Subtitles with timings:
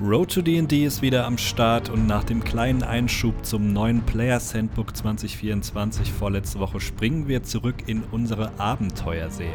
[0.00, 4.54] Road to D&D ist wieder am Start und nach dem kleinen Einschub zum neuen Players
[4.54, 9.50] Handbook 2024 vorletzte Woche springen wir zurück in unsere Abenteuerserie.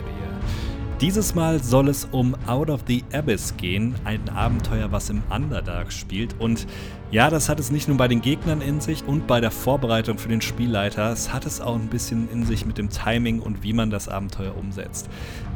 [1.04, 5.92] Dieses Mal soll es um Out of the Abyss gehen, ein Abenteuer, was im Underdark
[5.92, 6.34] spielt.
[6.40, 6.66] Und
[7.12, 10.18] ja, das hat es nicht nur bei den Gegnern in sich und bei der Vorbereitung
[10.18, 13.64] für den Spielleiter, es hat es auch ein bisschen in sich mit dem Timing und
[13.64, 15.10] wie man das Abenteuer umsetzt.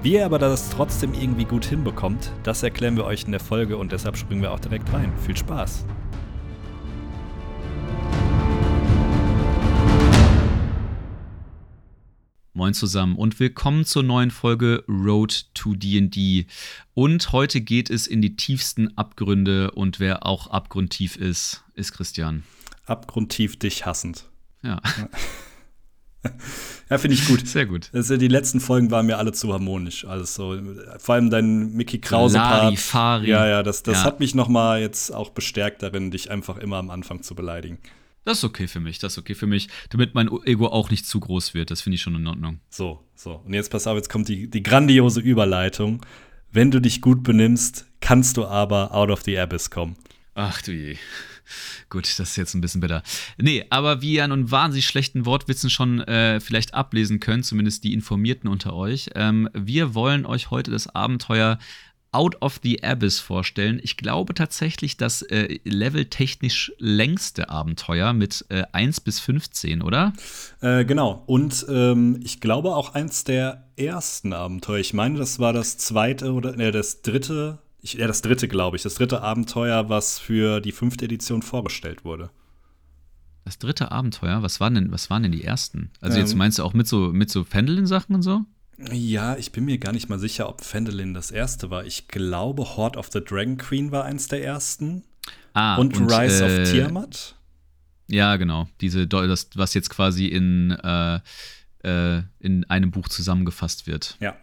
[0.03, 3.77] Wie ihr aber das trotzdem irgendwie gut hinbekommt, das erklären wir euch in der Folge
[3.77, 5.13] und deshalb springen wir auch direkt rein.
[5.25, 5.85] Viel Spaß!
[12.57, 16.47] Moin zusammen und willkommen zur neuen Folge Road to DD.
[16.95, 22.41] Und heute geht es in die tiefsten Abgründe und wer auch abgrundtief ist, ist Christian.
[22.87, 24.25] Abgrundtief dich hassend.
[24.63, 24.81] Ja.
[26.89, 27.47] Ja, finde ich gut.
[27.47, 27.89] Sehr gut.
[27.93, 30.03] Also die letzten Folgen waren mir alle zu harmonisch.
[30.05, 30.59] Alles so.
[30.97, 32.79] Vor allem dein Mickey Krause-Part.
[32.79, 33.29] Fari.
[33.29, 34.03] Ja, ja, das, das ja.
[34.03, 37.77] hat mich noch mal jetzt auch bestärkt darin, dich einfach immer am Anfang zu beleidigen.
[38.27, 41.05] Das ist okay für mich, das ist okay für mich, damit mein Ego auch nicht
[41.05, 41.71] zu groß wird.
[41.71, 42.59] Das finde ich schon in Ordnung.
[42.69, 43.35] So, so.
[43.45, 46.05] Und jetzt pass auf, jetzt kommt die, die grandiose Überleitung.
[46.51, 49.95] Wenn du dich gut benimmst, kannst du aber out of the abyss kommen.
[50.35, 50.97] Ach du je.
[51.89, 53.01] Gut, das ist jetzt ein bisschen bitter.
[53.37, 57.85] Nee, aber wie ihr an einen wahnsinnig schlechten Wortwitzen schon äh, vielleicht ablesen könnt, zumindest
[57.85, 61.59] die Informierten unter euch, ähm, wir wollen euch heute das Abenteuer
[62.17, 63.79] Out of the Abyss vorstellen.
[63.83, 70.13] Ich glaube tatsächlich das äh, leveltechnisch längste Abenteuer mit äh, 1 bis 15, oder?
[70.59, 71.21] Äh, genau.
[71.27, 74.79] Und ähm, ich glaube auch eins der ersten Abenteuer.
[74.79, 77.59] Ich meine, das war das zweite oder ne, das dritte.
[77.81, 78.81] Ich, ja, das dritte, glaube ich.
[78.81, 82.31] Das dritte Abenteuer, was für die fünfte Edition vorgestellt wurde.
[83.45, 84.41] Das dritte Abenteuer?
[84.41, 85.91] Was waren denn, was waren denn die ersten?
[86.01, 88.41] Also, ähm, jetzt meinst du auch mit so, mit so Fendelin-Sachen und so?
[88.77, 91.85] Ja, ich bin mir gar nicht mal sicher, ob Fendelin das erste war.
[91.85, 95.03] Ich glaube, Horde of the Dragon Queen war eins der ersten.
[95.53, 97.35] Ah, und, und Rise äh, of Tiamat.
[98.07, 98.67] Ja, genau.
[98.79, 101.19] Diese, das, was jetzt quasi in, äh,
[101.83, 104.15] äh, in einem Buch zusammengefasst wird.
[104.19, 104.35] Ja,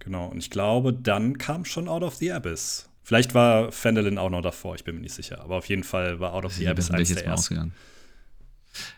[0.00, 0.26] genau.
[0.26, 2.88] Und ich glaube, dann kam schon Out of the Abyss.
[3.04, 5.40] Vielleicht war Fendelin auch noch davor, ich bin mir nicht sicher.
[5.40, 7.72] Aber auf jeden Fall war Out of the Abyss eins der ersten.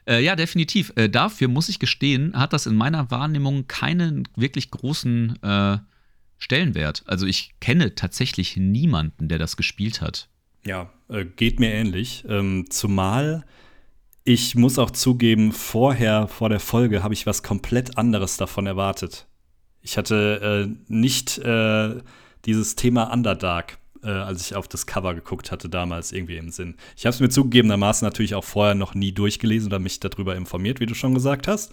[0.07, 0.93] Äh, ja, definitiv.
[0.97, 5.79] Äh, dafür muss ich gestehen, hat das in meiner Wahrnehmung keinen wirklich großen äh,
[6.39, 7.03] Stellenwert.
[7.07, 10.29] Also ich kenne tatsächlich niemanden, der das gespielt hat.
[10.65, 12.25] Ja, äh, geht mir ähnlich.
[12.29, 13.45] Ähm, zumal
[14.27, 19.27] ich muss auch zugeben, vorher, vor der Folge, habe ich was komplett anderes davon erwartet.
[19.83, 22.01] Ich hatte äh, nicht äh,
[22.47, 26.77] dieses Thema Underdark äh, als ich auf das Cover geguckt hatte, damals irgendwie im Sinn.
[26.97, 30.81] Ich habe es mir zugegebenermaßen natürlich auch vorher noch nie durchgelesen oder mich darüber informiert,
[30.81, 31.73] wie du schon gesagt hast.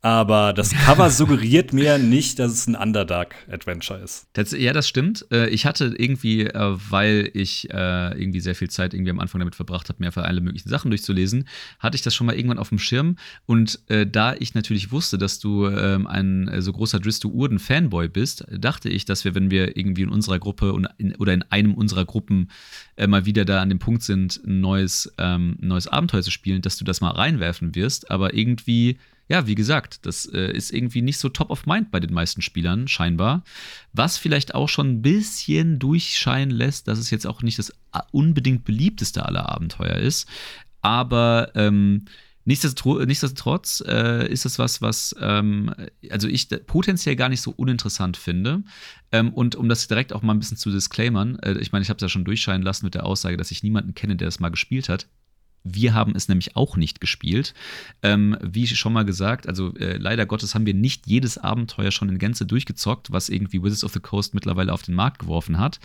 [0.00, 4.28] Aber das Cover suggeriert mir nicht, dass es ein Underdark-Adventure ist.
[4.32, 5.26] Das, ja, das stimmt.
[5.32, 9.40] Äh, ich hatte irgendwie, äh, weil ich äh, irgendwie sehr viel Zeit irgendwie am Anfang
[9.40, 11.48] damit verbracht habe, mir alle möglichen Sachen durchzulesen,
[11.80, 13.16] hatte ich das schon mal irgendwann auf dem Schirm.
[13.46, 18.88] Und da ich natürlich wusste, dass du ähm, ein so großer Dristo Urden-Fanboy bist, dachte
[18.88, 22.50] ich, dass wir, wenn wir irgendwie in unserer Gruppe oder in einem unserer Gruppen
[23.06, 26.76] mal wieder da an dem Punkt sind, ein neues, ähm, neues Abenteuer zu spielen, dass
[26.76, 28.10] du das mal reinwerfen wirst.
[28.10, 28.98] Aber irgendwie
[29.28, 32.42] ja, wie gesagt, das äh, ist irgendwie nicht so top of mind bei den meisten
[32.42, 33.44] Spielern, scheinbar.
[33.92, 38.00] Was vielleicht auch schon ein bisschen durchscheinen lässt, dass es jetzt auch nicht das äh,
[38.10, 40.28] unbedingt beliebteste aller Abenteuer ist.
[40.80, 42.06] Aber ähm,
[42.48, 45.74] Nichtsdestotrotz, nichtsdestotrotz äh, ist es was, was ähm,
[46.08, 48.62] also ich potenziell gar nicht so uninteressant finde.
[49.12, 51.90] Ähm, und um das direkt auch mal ein bisschen zu disclaimern, äh, ich meine, ich
[51.90, 54.40] habe es ja schon durchscheinen lassen mit der Aussage, dass ich niemanden kenne, der das
[54.40, 55.08] mal gespielt hat.
[55.74, 57.54] Wir haben es nämlich auch nicht gespielt.
[58.02, 62.08] Ähm, wie schon mal gesagt, also äh, leider Gottes haben wir nicht jedes Abenteuer schon
[62.08, 65.80] in Gänze durchgezockt, was irgendwie Wizards of the Coast mittlerweile auf den Markt geworfen hat.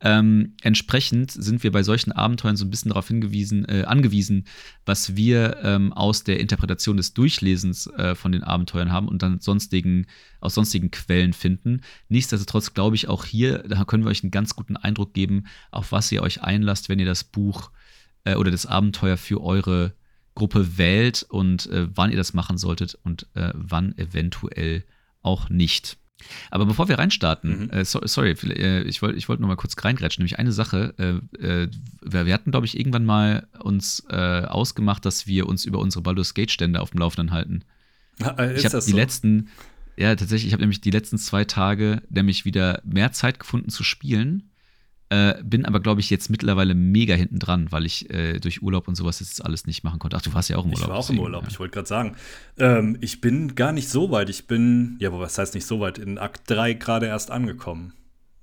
[0.00, 4.46] Ähm, entsprechend sind wir bei solchen Abenteuern so ein bisschen darauf hingewiesen, äh, angewiesen,
[4.86, 9.40] was wir ähm, aus der Interpretation des Durchlesens äh, von den Abenteuern haben und dann
[9.40, 10.06] sonstigen,
[10.40, 11.82] aus sonstigen Quellen finden.
[12.08, 15.92] Nichtsdestotrotz glaube ich auch hier, da können wir euch einen ganz guten Eindruck geben, auf
[15.92, 17.89] was ihr euch einlasst, wenn ihr das Buch äh,
[18.26, 19.94] oder das Abenteuer für eure
[20.34, 24.84] Gruppe wählt und äh, wann ihr das machen solltet und äh, wann eventuell
[25.22, 25.98] auch nicht.
[26.50, 27.70] Aber bevor wir reinstarten, mhm.
[27.70, 30.94] äh, so, sorry, äh, ich wollte ich wollt noch mal kurz reingrätschen, nämlich eine Sache.
[30.98, 31.68] Äh, äh
[32.02, 36.02] wir, wir, hatten, glaube ich, irgendwann mal uns äh, ausgemacht, dass wir uns über unsere
[36.02, 37.64] Baldur's Gate-Stände auf dem Laufenden halten.
[38.36, 38.96] Äh, ich habe die so?
[38.98, 39.48] letzten,
[39.96, 43.82] ja, tatsächlich, ich habe nämlich die letzten zwei Tage nämlich wieder mehr Zeit gefunden zu
[43.82, 44.49] spielen
[45.10, 48.86] äh, bin aber, glaube ich, jetzt mittlerweile mega hinten dran, weil ich äh, durch Urlaub
[48.86, 50.16] und sowas jetzt alles nicht machen konnte.
[50.16, 50.82] Ach, du warst ja auch im Urlaub.
[50.84, 51.48] Ich war auch deswegen, im Urlaub, ja.
[51.50, 52.16] ich wollte gerade sagen.
[52.58, 54.30] Ähm, ich bin gar nicht so weit.
[54.30, 55.98] Ich bin, ja, aber was heißt nicht so weit?
[55.98, 57.92] In Akt 3 gerade erst angekommen.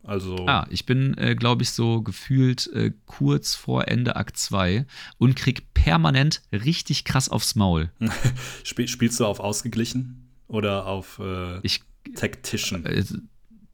[0.03, 0.45] Also.
[0.47, 4.85] Ah, ich bin, äh, glaube ich, so gefühlt äh, kurz vor Ende Akt 2
[5.17, 7.91] und krieg permanent richtig krass aufs Maul.
[8.63, 11.81] Spiel, spielst du auf ausgeglichen oder auf äh, ich,
[12.15, 12.85] Tactician?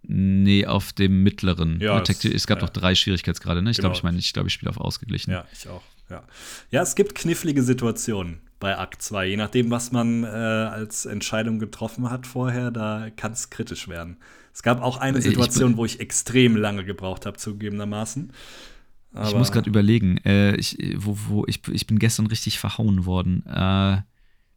[0.03, 1.79] Äh, nee, auf dem mittleren.
[1.79, 2.65] Ja, Tacti- es gab ja.
[2.67, 3.71] doch drei Schwierigkeitsgrade, ne?
[3.71, 3.88] Ich Genau.
[3.89, 5.31] glaube, ich meine, ich glaube, ich spiele auf ausgeglichen.
[5.31, 5.81] Ja, ich auch.
[6.09, 6.23] Ja.
[6.69, 9.25] ja, es gibt knifflige Situationen bei Akt 2.
[9.27, 14.17] Je nachdem, was man äh, als Entscheidung getroffen hat vorher, da kann es kritisch werden.
[14.53, 18.31] Es gab auch eine Ich Situation, bin- wo ich extrem lange gebraucht habe, zugegebenermaßen.
[19.13, 23.06] Ich Aber- muss gerade überlegen, äh, ich, wo, wo, ich, ich bin gestern richtig verhauen
[23.06, 23.44] worden.
[23.47, 24.01] Äh,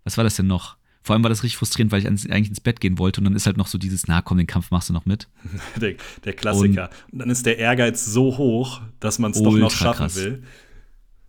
[0.04, 0.75] was war das denn noch?
[1.06, 3.36] Vor allem war das richtig frustrierend, weil ich eigentlich ins Bett gehen wollte und dann
[3.36, 5.28] ist halt noch so dieses, na komm, den Kampf machst du noch mit.
[5.80, 5.94] der,
[6.24, 6.90] der Klassiker.
[7.12, 10.16] Und, dann ist der Ehrgeiz so hoch, dass man es doch noch schaffen krass.
[10.16, 10.42] will.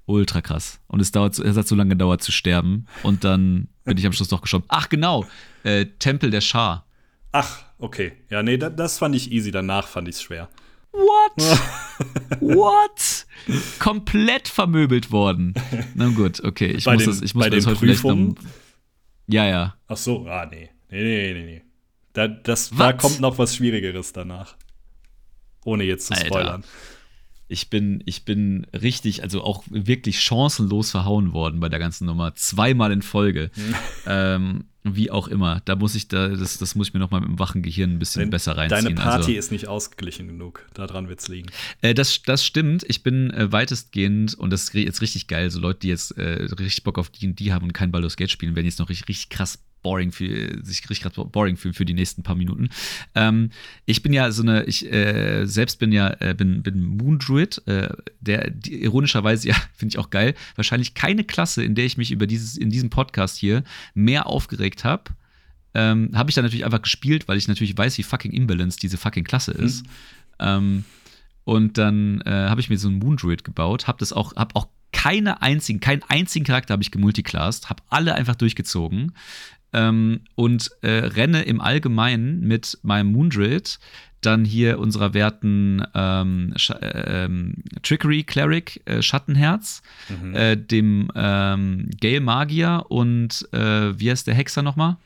[0.07, 0.79] Ultra krass.
[0.87, 4.13] Und es dauert, es hat so lange gedauert zu sterben und dann bin ich am
[4.13, 4.65] Schluss doch gestorben.
[4.67, 5.27] Ach genau,
[5.61, 6.87] äh, Tempel der Schar.
[7.31, 8.13] Ach, okay.
[8.31, 9.51] Ja, nee, da, das fand ich easy.
[9.51, 10.49] Danach fand ich es schwer.
[10.91, 11.59] What?
[12.39, 13.27] What?
[13.77, 15.53] Komplett vermöbelt worden.
[15.93, 16.71] Na gut, okay.
[16.71, 18.33] Ich Bei muss den- das, ich muss bei das den heute vielleicht noch.
[19.27, 19.75] Ja, ja.
[19.87, 20.69] Ach so, ah, nee.
[20.89, 21.61] Nee, nee, nee, nee.
[22.13, 22.97] Da, das, da Was?
[22.97, 24.55] kommt noch was Schwierigeres danach.
[25.65, 26.25] Ohne jetzt zu Alter.
[26.25, 26.63] spoilern.
[27.49, 32.35] Ich bin, ich bin richtig, also auch wirklich chancenlos verhauen worden bei der ganzen Nummer.
[32.35, 33.51] Zweimal in Folge.
[34.07, 35.61] ähm, wie auch immer.
[35.65, 37.91] Da muss ich, da, das, das muss ich mir noch mal mit dem wachen Gehirn
[37.91, 38.83] ein bisschen Dein- besser reinziehen.
[38.83, 40.65] Deine Party also, ist nicht ausgeglichen genug.
[40.73, 41.49] Daran wird's liegen.
[41.81, 42.85] Äh, das, das stimmt.
[42.87, 46.43] Ich bin äh, weitestgehend, und das ist jetzt richtig geil, so Leute, die jetzt äh,
[46.59, 49.29] richtig Bock auf D&D haben und kein Baldur's Gate spielen, werden jetzt noch richtig, richtig
[49.29, 52.69] krass boring für, sich richtig krass boring fühlen für die nächsten paar Minuten.
[53.15, 53.51] Ähm,
[53.85, 57.61] ich bin ja so eine, ich äh, selbst bin ja, äh, bin, bin Moon Druid,
[57.67, 57.89] äh,
[58.19, 62.11] der die, ironischerweise, ja, finde ich auch geil, wahrscheinlich keine Klasse, in der ich mich
[62.11, 63.63] über dieses, in diesem Podcast hier
[63.93, 65.03] mehr aufgeregt habe.
[65.73, 68.97] Ähm, habe ich dann natürlich einfach gespielt, weil ich natürlich weiß, wie fucking imbalanced diese
[68.97, 69.85] fucking Klasse ist.
[70.39, 70.85] Ähm,
[71.43, 74.55] und dann äh, habe ich mir so einen Moon Druid gebaut, habe das auch, habe
[74.55, 79.13] auch keine einzigen, keinen einzigen Charakter habe ich gemulticlassed, habe alle einfach durchgezogen
[79.73, 83.79] ähm, und äh, renne im Allgemeinen mit meinem Moon Druid
[84.21, 90.35] dann hier unserer werten ähm, äh, ähm, Trickery Cleric äh, Schattenherz, Mhm.
[90.35, 94.97] äh, dem ähm, Gale Magier und äh, wie heißt der Hexer nochmal?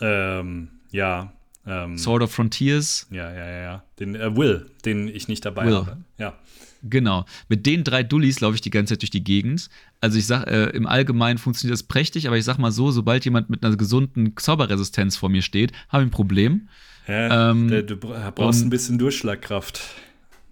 [0.00, 1.32] Ähm, ja.
[1.66, 3.06] Ähm, Sword of Frontiers.
[3.10, 3.82] Ja, ja, ja, ja.
[3.98, 5.74] Den äh, Will, den ich nicht dabei Will.
[5.76, 5.96] habe.
[6.18, 6.34] Ja.
[6.82, 7.24] Genau.
[7.48, 9.68] Mit den drei Dullis laufe ich die ganze Zeit durch die Gegend.
[10.00, 13.24] Also ich sag, äh, im Allgemeinen funktioniert das prächtig, aber ich sag mal so, sobald
[13.24, 16.68] jemand mit einer gesunden Zauberresistenz vor mir steht, habe ich ein Problem.
[17.06, 19.80] ja Ähm, der, du bra- brauchst und- ein bisschen Durchschlagkraft.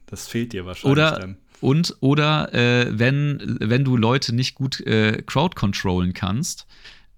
[0.07, 1.37] Das fehlt dir wahrscheinlich Oder, dann.
[1.61, 6.67] und, oder äh, wenn, wenn du Leute nicht gut äh, crowd controllen kannst,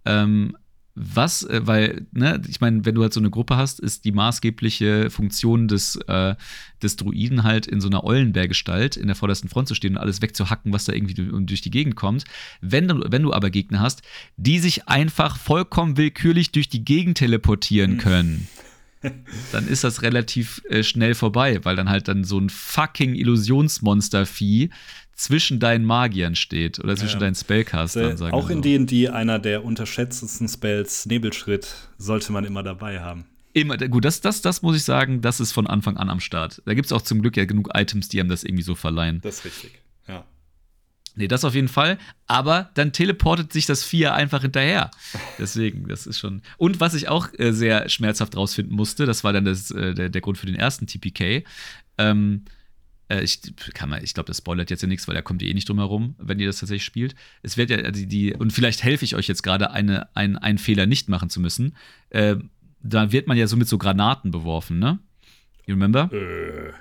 [0.04, 0.56] ähm,
[0.94, 4.12] was, äh, weil, ne, ich meine, wenn du halt so eine Gruppe hast, ist die
[4.12, 6.34] maßgebliche Funktion des, äh,
[6.82, 10.20] des Druiden halt in so einer Eulenbärgestalt in der vordersten Front zu stehen und alles
[10.20, 12.24] wegzuhacken, was da irgendwie du- durch die Gegend kommt.
[12.60, 14.02] Wenn du, wenn du aber Gegner hast,
[14.36, 18.48] die sich einfach vollkommen willkürlich durch die Gegend teleportieren können,
[19.52, 24.70] dann ist das relativ äh, schnell vorbei, weil dann halt dann so ein fucking Illusionsmonster-Vieh
[25.14, 27.26] zwischen deinen Magiern steht oder zwischen Ja.
[27.26, 28.62] deinen Spellcastern, Äh, sagen auch in so.
[28.62, 31.68] D&D einer der unterschätztesten Spells, Nebelschritt,
[31.98, 33.26] sollte man immer dabei haben.
[33.54, 36.62] Immer, gut, das, das, das muss ich sagen, das ist von Anfang an am Start.
[36.64, 39.20] Da gibt es auch zum Glück ja genug Items, die einem das irgendwie so verleihen.
[39.22, 39.72] Das ist richtig.
[40.08, 40.24] Ja.
[41.16, 41.98] Nee, das auf jeden Fall.
[42.26, 44.90] Aber dann teleportet sich das Vieh einfach hinterher.
[45.38, 46.40] Deswegen, das ist schon.
[46.56, 50.08] Und was ich auch äh, sehr schmerzhaft rausfinden musste, das war dann das, äh, der,
[50.08, 51.44] der Grund für den ersten TPK.
[51.98, 52.46] Ähm,
[53.08, 53.40] äh, ich
[53.74, 55.68] kann mal, ich glaube, das spoilert jetzt ja nichts, weil da kommt ihr eh nicht
[55.68, 57.14] drum herum, wenn ihr das tatsächlich spielt.
[57.42, 60.58] Es wird ja die, die und vielleicht helfe ich euch jetzt gerade, eine, ein, einen
[60.58, 61.76] Fehler nicht machen zu müssen.
[62.10, 62.36] Äh,
[62.82, 64.98] da wird man ja so mit so Granaten beworfen, ne?
[65.66, 66.10] You remember?
[66.12, 66.72] Äh,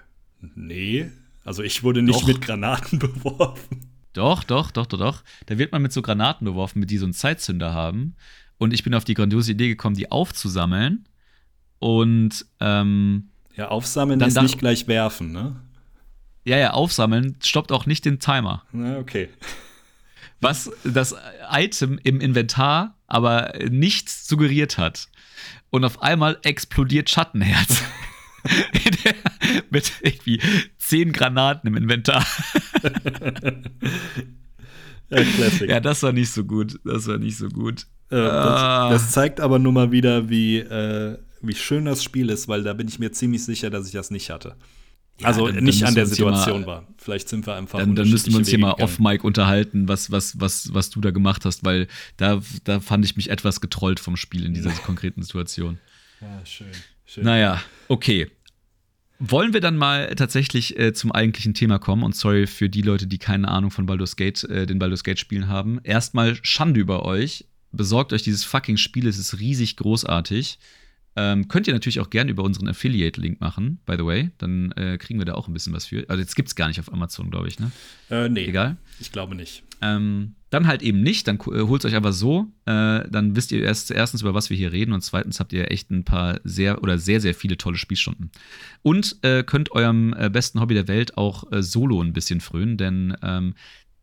[0.56, 1.10] nee.
[1.44, 2.28] Also ich wurde nicht Doch.
[2.28, 3.92] mit Granaten beworfen.
[4.14, 5.24] Doch, doch, doch, doch, doch.
[5.46, 8.16] Da wird man mit so Granaten beworfen, mit die so einen Zeitzünder haben.
[8.58, 11.06] Und ich bin auf die grandiose Idee gekommen, die aufzusammeln.
[11.80, 15.56] Und ähm, Ja, aufsammeln Dann ist nicht gleich werfen, ne?
[16.44, 18.64] Ja, ja, aufsammeln stoppt auch nicht den Timer.
[18.72, 19.30] Na, okay.
[20.40, 21.16] Was das
[21.52, 25.08] Item im Inventar aber nichts suggeriert hat.
[25.70, 27.84] Und auf einmal explodiert Schattenherz.
[29.70, 30.42] mit irgendwie
[30.78, 32.26] zehn Granaten im Inventar.
[35.10, 35.70] Ja, Classic.
[35.70, 36.80] Ja, das war nicht so gut.
[36.86, 37.82] Das war nicht so gut.
[38.10, 38.90] Äh, das, Ah.
[38.90, 42.74] das zeigt aber nur mal wieder, wie, äh, wie schön das Spiel ist, weil da
[42.74, 44.56] bin ich mir ziemlich sicher, dass ich das nicht hatte.
[45.22, 46.88] Ja, also dann- dann nicht an müssen der hier mal- Situation war.
[46.98, 50.40] Vielleicht sind wir einfach Dann, dann müssten wir uns hier mal off-Mic unterhalten, was, was,
[50.40, 51.88] was, was du da gemacht hast, weil
[52.18, 55.80] da, da fand ich mich etwas getrollt vom Spiel in dieser konkreten Situation.
[56.22, 56.68] Ja, schön.
[57.06, 57.24] schön.
[57.24, 58.30] Naja, okay.
[59.24, 62.04] wollen wir dann mal tatsächlich äh, zum eigentlichen Thema kommen?
[62.04, 65.20] Und sorry für die Leute, die keine Ahnung von Baldur's Gate, äh, den Baldur's Gate
[65.20, 65.80] Spielen haben.
[65.84, 67.46] Erstmal Schande über euch.
[67.72, 70.58] Besorgt euch dieses fucking Spiel, es ist riesig großartig.
[71.16, 74.32] Ähm, könnt ihr natürlich auch gerne über unseren Affiliate-Link machen, by the way.
[74.38, 76.06] Dann äh, kriegen wir da auch ein bisschen was für.
[76.10, 77.72] Also jetzt gibt es gar nicht auf Amazon, glaube ich, ne?
[78.10, 78.46] Äh, nee.
[78.46, 78.78] Egal.
[79.00, 79.64] Ich glaube nicht.
[79.82, 82.52] Ähm, dann halt eben nicht, dann äh, holt es euch aber so.
[82.66, 85.72] Äh, dann wisst ihr erst erstens, über was wir hier reden und zweitens habt ihr
[85.72, 88.32] echt ein paar sehr oder sehr, sehr viele tolle Spielstunden.
[88.82, 92.78] Und äh, könnt eurem äh, besten Hobby der Welt auch äh, solo ein bisschen frönen,
[92.78, 93.56] denn ähm,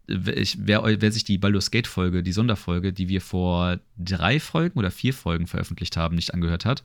[0.08, 4.78] ich, wer, wer, sich die Baldur's Gate Folge, die Sonderfolge, die wir vor drei Folgen
[4.78, 6.82] oder vier Folgen veröffentlicht haben, nicht angehört hat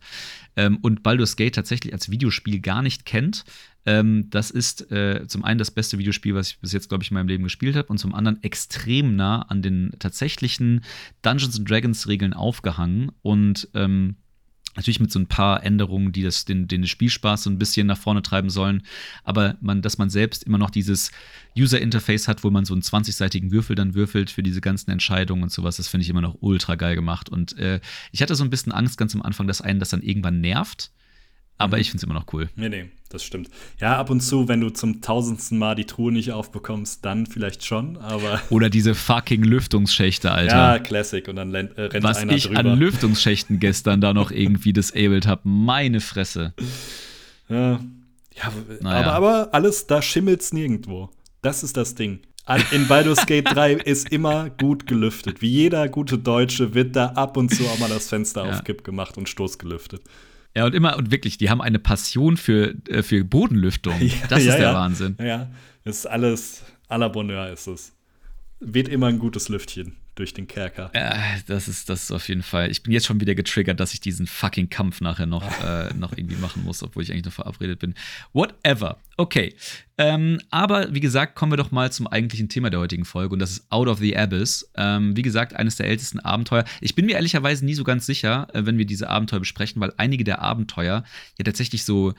[0.56, 3.46] ähm, und Baldur's Gate tatsächlich als Videospiel gar nicht kennt,
[3.86, 7.12] ähm, das ist äh, zum einen das beste Videospiel, was ich bis jetzt, glaube ich,
[7.12, 10.84] in meinem Leben gespielt habe und zum anderen extrem nah an den tatsächlichen
[11.22, 14.16] Dungeons Dragons Regeln aufgehangen und ähm,
[14.76, 17.98] Natürlich mit so ein paar Änderungen, die das, den, den Spielspaß so ein bisschen nach
[17.98, 18.84] vorne treiben sollen.
[19.24, 21.12] Aber man, dass man selbst immer noch dieses
[21.58, 25.52] User-Interface hat, wo man so einen 20-seitigen Würfel dann würfelt für diese ganzen Entscheidungen und
[25.52, 27.30] sowas, das finde ich immer noch ultra geil gemacht.
[27.30, 27.80] Und äh,
[28.12, 30.92] ich hatte so ein bisschen Angst ganz am Anfang, dass einen das dann irgendwann nervt.
[31.58, 31.82] Aber mhm.
[31.82, 32.50] ich finde es immer noch cool.
[32.56, 33.50] Nee, nee, das stimmt.
[33.80, 37.64] Ja, ab und zu, wenn du zum tausendsten Mal die Truhe nicht aufbekommst, dann vielleicht
[37.64, 38.42] schon, aber.
[38.50, 40.56] Oder diese fucking Lüftungsschächte, Alter.
[40.56, 41.28] Ja, Classic.
[41.28, 42.60] Und dann äh, rennt Was einer ich drüber.
[42.60, 45.42] an Lüftungsschächten gestern da noch irgendwie disabled habe.
[45.44, 46.54] Meine Fresse.
[47.50, 47.80] Ja,
[48.36, 49.12] ja naja.
[49.12, 51.10] aber, aber alles, da schimmelt es nirgendwo.
[51.42, 52.22] Das ist das Ding.
[52.72, 55.42] In Baldur's Gate 3 ist immer gut gelüftet.
[55.42, 58.52] Wie jeder gute Deutsche wird da ab und zu auch mal das Fenster ja.
[58.52, 60.02] auf Kipp gemacht und stoßgelüftet.
[60.56, 63.96] Ja, und immer, und wirklich, die haben eine Passion für, äh, für Bodenlüftung.
[64.00, 64.74] Ja, das ist ja, der ja.
[64.74, 65.18] Wahnsinn.
[65.20, 65.50] Ja,
[65.84, 67.94] das ist alles, à la Bonheur ist es.
[68.60, 70.92] Wird immer ein gutes Lüftchen durch den Kerker.
[70.94, 71.18] Ja,
[71.48, 72.70] das ist das ist auf jeden Fall.
[72.70, 76.16] Ich bin jetzt schon wieder getriggert, dass ich diesen fucking Kampf nachher noch, äh, noch
[76.16, 77.96] irgendwie machen muss, obwohl ich eigentlich noch verabredet bin.
[78.34, 79.00] Whatever.
[79.18, 79.56] Okay.
[79.98, 83.40] Ähm, aber wie gesagt, kommen wir doch mal zum eigentlichen Thema der heutigen Folge und
[83.40, 84.70] das ist Out of the Abyss.
[84.76, 86.66] Ähm, wie gesagt, eines der ältesten Abenteuer.
[86.82, 89.94] Ich bin mir ehrlicherweise nie so ganz sicher, äh, wenn wir diese Abenteuer besprechen, weil
[89.98, 91.04] einige der Abenteuer
[91.38, 92.14] ja tatsächlich so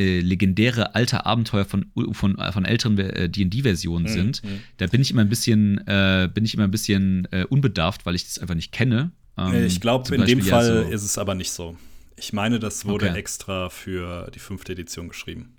[0.00, 4.08] äh, legendäre alte Abenteuer von, von, von älteren äh, D&D-Versionen mhm.
[4.08, 4.44] sind.
[4.44, 4.60] Mhm.
[4.78, 8.14] Da bin ich immer ein bisschen, äh, bin ich immer ein bisschen äh, unbedarft, weil
[8.14, 9.10] ich das einfach nicht kenne.
[9.36, 11.76] Ähm, ich glaube, in dem Fall ja so ist es aber nicht so.
[12.16, 13.18] Ich meine, das wurde okay.
[13.18, 15.56] extra für die fünfte Edition geschrieben.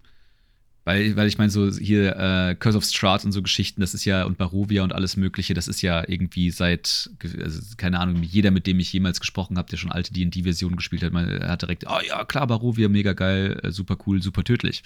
[0.84, 4.04] Weil, weil ich meine, so hier äh, Curse of Strahd und so Geschichten, das ist
[4.04, 8.50] ja, und Barovia und alles Mögliche, das ist ja irgendwie seit, also, keine Ahnung, jeder,
[8.50, 11.86] mit dem ich jemals gesprochen habe, der schon alte DD-Versionen gespielt hat, man hat direkt,
[11.88, 14.82] oh ja, klar, Barovia, mega geil, äh, super cool, super tödlich.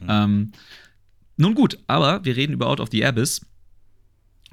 [0.00, 0.06] Mhm.
[0.08, 0.52] Ähm,
[1.36, 3.40] nun gut, aber wir reden über Out of the Abyss.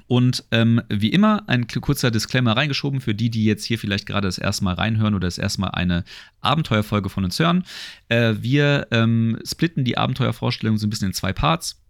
[0.08, 4.26] Und ähm, wie immer ein kurzer Disclaimer reingeschoben für die, die jetzt hier vielleicht gerade
[4.26, 6.02] das erste Mal reinhören oder das erste Mal eine
[6.40, 7.64] Abenteuerfolge von uns hören.
[8.08, 11.80] Äh, wir ähm, splitten die Abenteuervorstellung so ein bisschen in zwei Parts.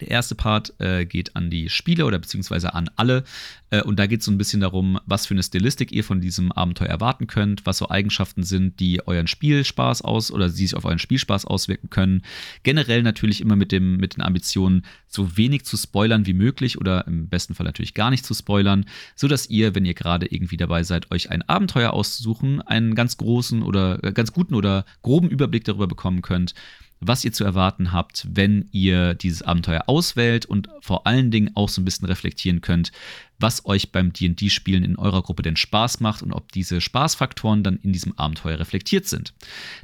[0.00, 3.24] Der erste Part äh, geht an die Spieler oder beziehungsweise an alle.
[3.70, 6.20] Äh, und da geht es so ein bisschen darum, was für eine Stilistik ihr von
[6.20, 10.74] diesem Abenteuer erwarten könnt, was so Eigenschaften sind, die euren Spielspaß aus oder die sich
[10.74, 12.22] auf euren Spielspaß auswirken können.
[12.62, 17.06] Generell natürlich immer mit, dem, mit den Ambitionen, so wenig zu spoilern wie möglich oder
[17.06, 18.84] im besten Fall natürlich gar nicht zu spoilern,
[19.14, 23.62] sodass ihr, wenn ihr gerade irgendwie dabei seid, euch ein Abenteuer auszusuchen, einen ganz großen
[23.62, 26.54] oder äh, ganz guten oder groben Überblick darüber bekommen könnt
[27.00, 31.68] was ihr zu erwarten habt, wenn ihr dieses Abenteuer auswählt und vor allen Dingen auch
[31.68, 32.90] so ein bisschen reflektieren könnt,
[33.38, 37.76] was euch beim DD-Spielen in eurer Gruppe denn Spaß macht und ob diese Spaßfaktoren dann
[37.76, 39.34] in diesem Abenteuer reflektiert sind.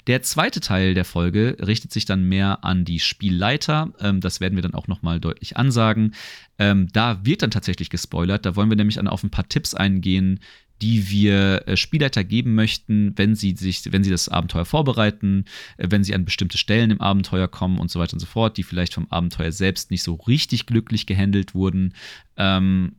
[0.07, 3.93] Der zweite Teil der Folge richtet sich dann mehr an die Spielleiter.
[4.01, 6.15] Ähm, das werden wir dann auch nochmal deutlich ansagen.
[6.59, 8.47] Ähm, da wird dann tatsächlich gespoilert.
[8.47, 10.41] Da wollen wir nämlich auf ein paar Tipps eingehen,
[10.83, 15.45] die wir äh, Spielleiter geben möchten, wenn sie sich, wenn sie das Abenteuer vorbereiten,
[15.77, 18.57] äh, wenn sie an bestimmte Stellen im Abenteuer kommen und so weiter und so fort,
[18.57, 21.95] die vielleicht vom Abenteuer selbst nicht so richtig glücklich gehandelt wurden.
[22.37, 22.97] Ähm,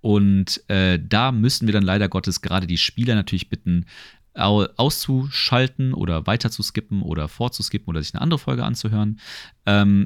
[0.00, 3.86] und äh, da müssen wir dann leider Gottes gerade die Spieler natürlich bitten,
[4.36, 9.20] auszuschalten oder weiter zu skippen oder vorzuskippen oder sich eine andere Folge anzuhören.
[9.64, 10.02] Ähm,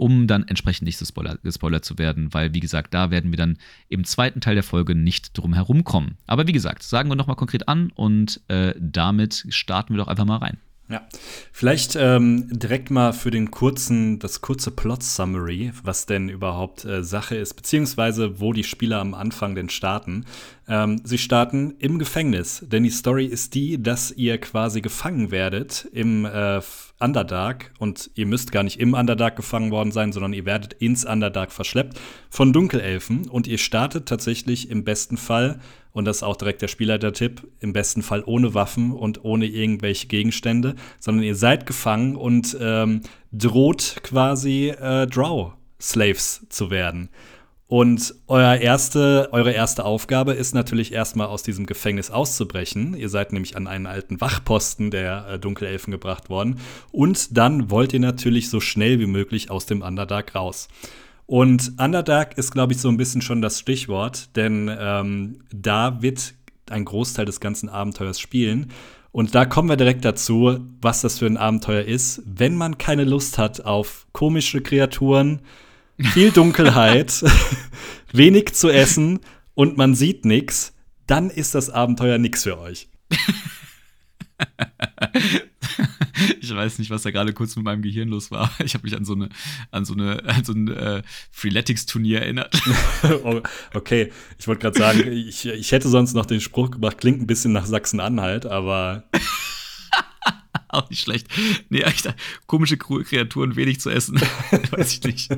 [0.00, 3.58] um dann entsprechend nicht gespoilert, zu werden, weil, wie gesagt, da werden wir dann
[3.90, 6.16] im zweiten Teil der Folge nicht drum herum kommen.
[6.26, 10.24] Aber wie gesagt, sagen wir nochmal konkret an und äh, damit starten wir doch einfach
[10.24, 10.56] mal rein.
[10.90, 11.06] Ja,
[11.52, 17.36] vielleicht ähm, direkt mal für den kurzen, das kurze Plot-Summary, was denn überhaupt äh, Sache
[17.36, 20.24] ist, beziehungsweise wo die Spieler am Anfang denn starten.
[20.66, 25.88] Ähm, sie starten im Gefängnis, denn die Story ist die, dass ihr quasi gefangen werdet
[25.92, 26.60] im äh,
[26.98, 27.72] Underdark.
[27.78, 31.52] Und ihr müsst gar nicht im Underdark gefangen worden sein, sondern ihr werdet ins Underdark
[31.52, 33.28] verschleppt von Dunkelelfen.
[33.28, 35.60] Und ihr startet tatsächlich im besten Fall
[35.92, 40.06] und das ist auch direkt der Spielleiter-Tipp, im besten Fall ohne Waffen und ohne irgendwelche
[40.06, 47.10] Gegenstände, sondern ihr seid gefangen und ähm, droht quasi äh, Drow-Slaves zu werden.
[47.70, 52.96] Und euer erste, eure erste Aufgabe ist natürlich erstmal aus diesem Gefängnis auszubrechen.
[52.96, 56.58] Ihr seid nämlich an einen alten Wachposten der äh, Dunkelelfen gebracht worden.
[56.90, 60.66] Und dann wollt ihr natürlich so schnell wie möglich aus dem Underdark raus.
[61.30, 66.34] Und Underdark ist, glaube ich, so ein bisschen schon das Stichwort, denn ähm, da wird
[66.68, 68.72] ein Großteil des ganzen Abenteuers spielen.
[69.12, 73.04] Und da kommen wir direkt dazu, was das für ein Abenteuer ist, wenn man keine
[73.04, 75.42] Lust hat auf komische Kreaturen,
[76.00, 77.22] viel Dunkelheit,
[78.12, 79.20] wenig zu essen
[79.54, 80.74] und man sieht nichts,
[81.06, 82.88] dann ist das Abenteuer nichts für euch.
[86.40, 88.50] ich weiß nicht, was da gerade kurz mit meinem Gehirn los war.
[88.70, 89.28] Ich habe mich an so eine,
[89.70, 92.54] an so eine, an so ein äh, Freeletics-Turnier erinnert.
[93.24, 93.40] Oh,
[93.74, 97.26] okay, ich wollte gerade sagen, ich, ich hätte sonst noch den Spruch gemacht, klingt ein
[97.26, 99.04] bisschen nach Sachsen-Anhalt, aber
[100.68, 101.26] auch nicht schlecht.
[101.68, 102.12] Nee, echt,
[102.46, 104.20] komische Kreaturen, wenig zu essen.
[104.70, 105.30] Weiß ich nicht.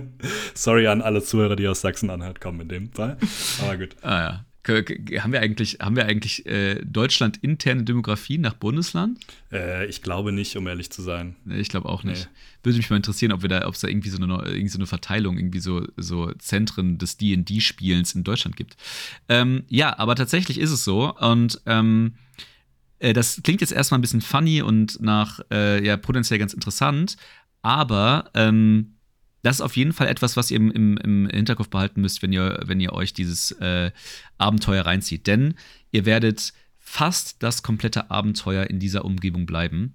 [0.54, 3.16] Sorry an alle Zuhörer, die aus Sachsen-Anhalt kommen in dem Fall.
[3.62, 3.96] Aber gut.
[4.02, 4.44] Ah ja.
[4.64, 9.18] Haben wir eigentlich, haben wir eigentlich äh, Deutschland interne Demografie nach Bundesland?
[9.50, 11.34] Äh, ich glaube nicht, um ehrlich zu sein.
[11.48, 12.28] Ich glaube auch nicht.
[12.30, 12.38] Nee.
[12.62, 14.78] Würde mich mal interessieren, ob wir da, ob es da irgendwie so eine, irgendwie so
[14.78, 18.76] eine Verteilung, irgendwie so, so Zentren des D&D-Spielens in Deutschland gibt.
[19.28, 21.12] Ähm, ja, aber tatsächlich ist es so.
[21.16, 22.14] Und ähm,
[23.00, 27.16] äh, das klingt jetzt erstmal ein bisschen funny und nach, äh, ja, potenziell ganz interessant,
[27.62, 28.94] aber ähm,
[29.42, 32.32] das ist auf jeden Fall etwas, was ihr im, im, im, Hinterkopf behalten müsst, wenn
[32.32, 33.90] ihr, wenn ihr euch dieses äh,
[34.38, 35.26] Abenteuer reinzieht.
[35.26, 35.54] Denn
[35.90, 39.94] ihr werdet fast das komplette Abenteuer in dieser Umgebung bleiben.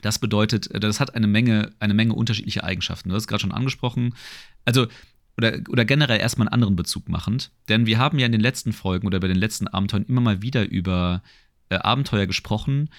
[0.00, 3.08] Das bedeutet, äh, das hat eine Menge, eine Menge unterschiedlicher Eigenschaften.
[3.08, 4.14] Du hast es gerade schon angesprochen.
[4.64, 4.86] Also,
[5.36, 7.50] oder, oder generell erstmal einen anderen Bezug machend.
[7.68, 10.42] Denn wir haben ja in den letzten Folgen oder bei den letzten Abenteuern immer mal
[10.42, 11.22] wieder über
[11.68, 12.90] äh, Abenteuer gesprochen,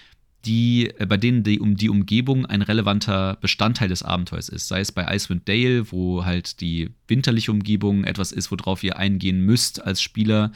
[0.45, 4.67] die, äh, bei denen die, um die Umgebung ein relevanter Bestandteil des Abenteuers ist.
[4.67, 9.41] Sei es bei Icewind Dale, wo halt die winterliche Umgebung etwas ist, worauf ihr eingehen
[9.41, 10.51] müsst als Spieler,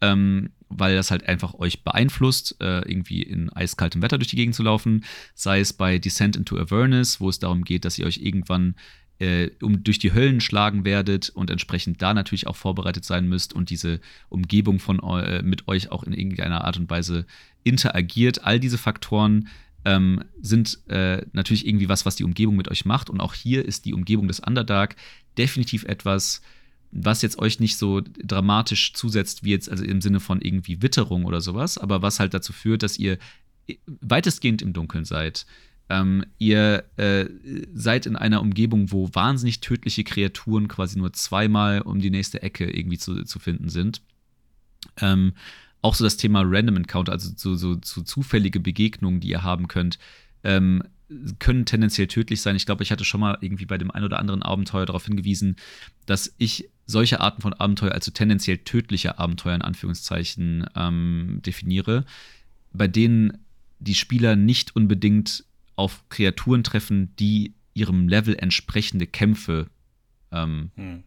[0.00, 4.54] ähm, weil das halt einfach euch beeinflusst, äh, irgendwie in eiskaltem Wetter durch die Gegend
[4.54, 5.04] zu laufen.
[5.34, 8.74] Sei es bei Descent into Avernus, wo es darum geht, dass ihr euch irgendwann
[9.18, 13.54] äh, um, durch die Höllen schlagen werdet und entsprechend da natürlich auch vorbereitet sein müsst
[13.54, 17.26] und diese Umgebung von äh, mit euch auch in irgendeiner Art und Weise
[17.66, 18.44] interagiert.
[18.44, 19.48] All diese Faktoren
[19.84, 23.10] ähm, sind äh, natürlich irgendwie was, was die Umgebung mit euch macht.
[23.10, 24.96] Und auch hier ist die Umgebung des Underdark
[25.36, 26.42] definitiv etwas,
[26.92, 31.24] was jetzt euch nicht so dramatisch zusetzt, wie jetzt also im Sinne von irgendwie Witterung
[31.24, 33.18] oder sowas, aber was halt dazu führt, dass ihr
[33.86, 35.46] weitestgehend im Dunkeln seid.
[35.88, 37.26] Ähm, ihr äh,
[37.74, 42.68] seid in einer Umgebung, wo wahnsinnig tödliche Kreaturen quasi nur zweimal um die nächste Ecke
[42.68, 44.02] irgendwie zu, zu finden sind.
[45.00, 45.34] Ähm,
[45.86, 49.68] auch so das Thema Random Encounter, also so, so, so zufällige Begegnungen, die ihr haben
[49.68, 50.00] könnt,
[50.42, 50.82] ähm,
[51.38, 52.56] können tendenziell tödlich sein.
[52.56, 55.54] Ich glaube, ich hatte schon mal irgendwie bei dem ein oder anderen Abenteuer darauf hingewiesen,
[56.04, 62.04] dass ich solche Arten von Abenteuer als so tendenziell tödliche Abenteuer in Anführungszeichen ähm, definiere,
[62.72, 63.38] bei denen
[63.78, 65.44] die Spieler nicht unbedingt
[65.76, 69.68] auf Kreaturen treffen, die ihrem Level entsprechende Kämpfe
[70.32, 71.04] ähm, hm.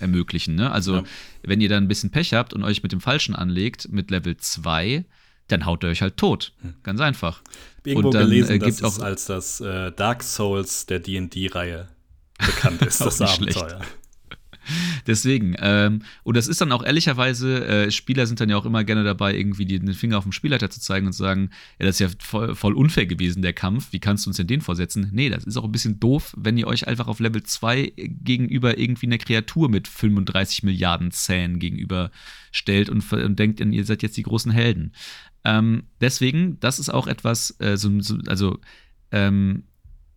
[0.00, 0.54] Ermöglichen.
[0.54, 0.70] Ne?
[0.70, 1.04] Also, ja.
[1.42, 4.36] wenn ihr dann ein bisschen Pech habt und euch mit dem Falschen anlegt, mit Level
[4.36, 5.04] 2,
[5.48, 6.52] dann haut ihr euch halt tot.
[6.62, 6.74] Hm.
[6.82, 7.42] Ganz einfach.
[7.84, 11.00] Irgendwo und dann, gelesen, äh, gibt dass auch es als das äh, Dark Souls der
[11.00, 11.88] D&D-Reihe
[12.38, 13.68] bekannt ist, das Abenteuer.
[13.68, 13.99] Schlecht.
[15.06, 18.84] Deswegen, ähm, und das ist dann auch ehrlicherweise, äh, Spieler sind dann ja auch immer
[18.84, 21.96] gerne dabei, irgendwie den Finger auf den Spielleiter zu zeigen und zu sagen, ja, das
[21.96, 25.10] ist ja voll, voll, unfair gewesen, der Kampf, wie kannst du uns denn den vorsetzen?
[25.12, 28.78] Nee, das ist auch ein bisschen doof, wenn ihr euch einfach auf Level 2 gegenüber
[28.78, 32.10] irgendwie einer Kreatur mit 35 Milliarden Zähnen gegenüber
[32.52, 34.92] stellt und, und denkt, ihr seid jetzt die großen Helden.
[35.44, 38.58] Ähm, deswegen, das ist auch etwas, äh, so, so, also
[39.12, 39.64] ähm,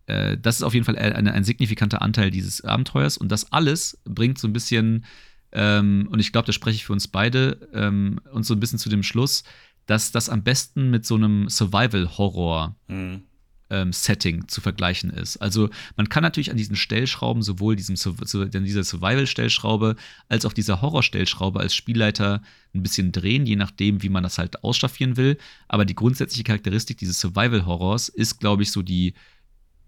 [0.06, 3.16] äh, das ist auf jeden Fall ein, ein, signifikanter Anteil dieses Abenteuers.
[3.16, 5.04] Und das alles bringt so ein bisschen,
[5.52, 8.78] ähm, und ich glaube, da spreche ich für uns beide, ähm, uns so ein bisschen
[8.78, 9.44] zu dem Schluss,
[9.86, 12.76] dass das am besten mit so einem Survival-Horror.
[12.88, 13.22] Mhm.
[13.70, 15.38] Ähm, Setting zu vergleichen ist.
[15.38, 19.96] Also man kann natürlich an diesen Stellschrauben, sowohl diesem, an dieser Survival-Stellschraube
[20.28, 22.42] als auch dieser Horror-Stellschraube als Spielleiter
[22.74, 25.38] ein bisschen drehen, je nachdem, wie man das halt ausstaffieren will.
[25.66, 29.14] Aber die grundsätzliche Charakteristik dieses Survival-Horrors ist, glaube ich, so die,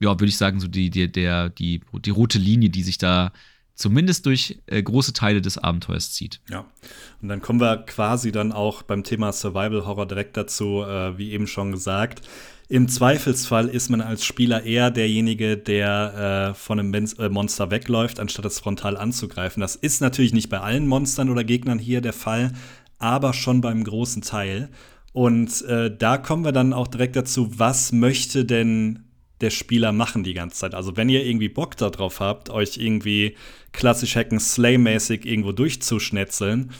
[0.01, 3.33] ja, würde ich sagen, so die, die, der, die, die rote Linie, die sich da
[3.75, 6.41] zumindest durch äh, große Teile des Abenteuers zieht.
[6.51, 6.65] Ja,
[7.23, 11.31] und dann kommen wir quasi dann auch beim Thema Survival Horror direkt dazu, äh, wie
[11.33, 12.23] eben schon gesagt.
[12.69, 18.19] Im Zweifelsfall ist man als Spieler eher derjenige, der äh, von einem äh, Monster wegläuft,
[18.19, 19.61] anstatt es frontal anzugreifen.
[19.61, 22.53] Das ist natürlich nicht bei allen Monstern oder Gegnern hier der Fall,
[22.99, 24.71] aber schon beim großen Teil.
[25.13, 29.06] Und äh, da kommen wir dann auch direkt dazu, was möchte denn
[29.40, 30.75] der Spieler machen die ganze Zeit.
[30.75, 33.37] Also wenn ihr irgendwie Bock darauf habt, euch irgendwie
[33.72, 36.72] klassisch Hacken Slay-mäßig irgendwo durchzuschnetzeln,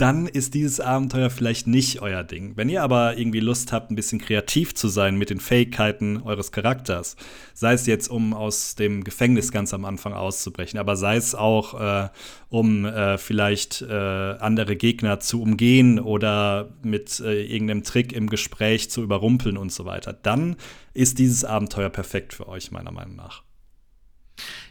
[0.00, 2.52] dann ist dieses Abenteuer vielleicht nicht euer Ding.
[2.56, 6.52] Wenn ihr aber irgendwie Lust habt, ein bisschen kreativ zu sein mit den Fähigkeiten eures
[6.52, 7.16] Charakters,
[7.52, 11.78] sei es jetzt, um aus dem Gefängnis ganz am Anfang auszubrechen, aber sei es auch,
[11.78, 12.08] äh,
[12.48, 18.90] um äh, vielleicht äh, andere Gegner zu umgehen oder mit äh, irgendeinem Trick im Gespräch
[18.90, 20.56] zu überrumpeln und so weiter, dann
[20.94, 23.42] ist dieses Abenteuer perfekt für euch, meiner Meinung nach.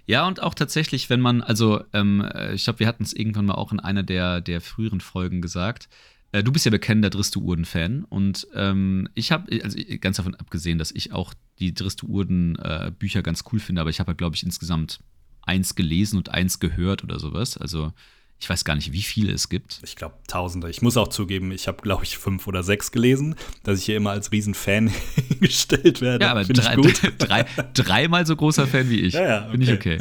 [0.06, 3.46] Ja, und auch tatsächlich, wenn man, also ähm, äh, ich glaube, wir hatten es irgendwann
[3.46, 5.90] mal auch in einer der, der früheren Folgen gesagt.
[6.32, 10.92] Äh, du bist ja bekennender Dristu-Urden-Fan und ähm, ich habe, also ganz davon abgesehen, dass
[10.92, 15.00] ich auch die Dristu-Urden-Bücher äh, ganz cool finde, aber ich habe, glaube ich, insgesamt
[15.42, 17.58] eins gelesen und eins gehört oder sowas.
[17.58, 17.94] Also
[18.42, 19.82] ich weiß gar nicht, wie viele es gibt.
[19.84, 20.70] Ich glaube, Tausende.
[20.70, 23.98] Ich muss auch zugeben, ich habe, glaube ich, fünf oder sechs gelesen, dass ich hier
[23.98, 24.92] immer als Riesenfan
[25.42, 26.24] gestellt werde.
[26.24, 26.76] Ja, aber drei,
[27.18, 29.14] drei, dreimal so großer Fan wie ich.
[29.14, 29.52] Ja, ja, okay.
[29.52, 29.98] Finde ich okay.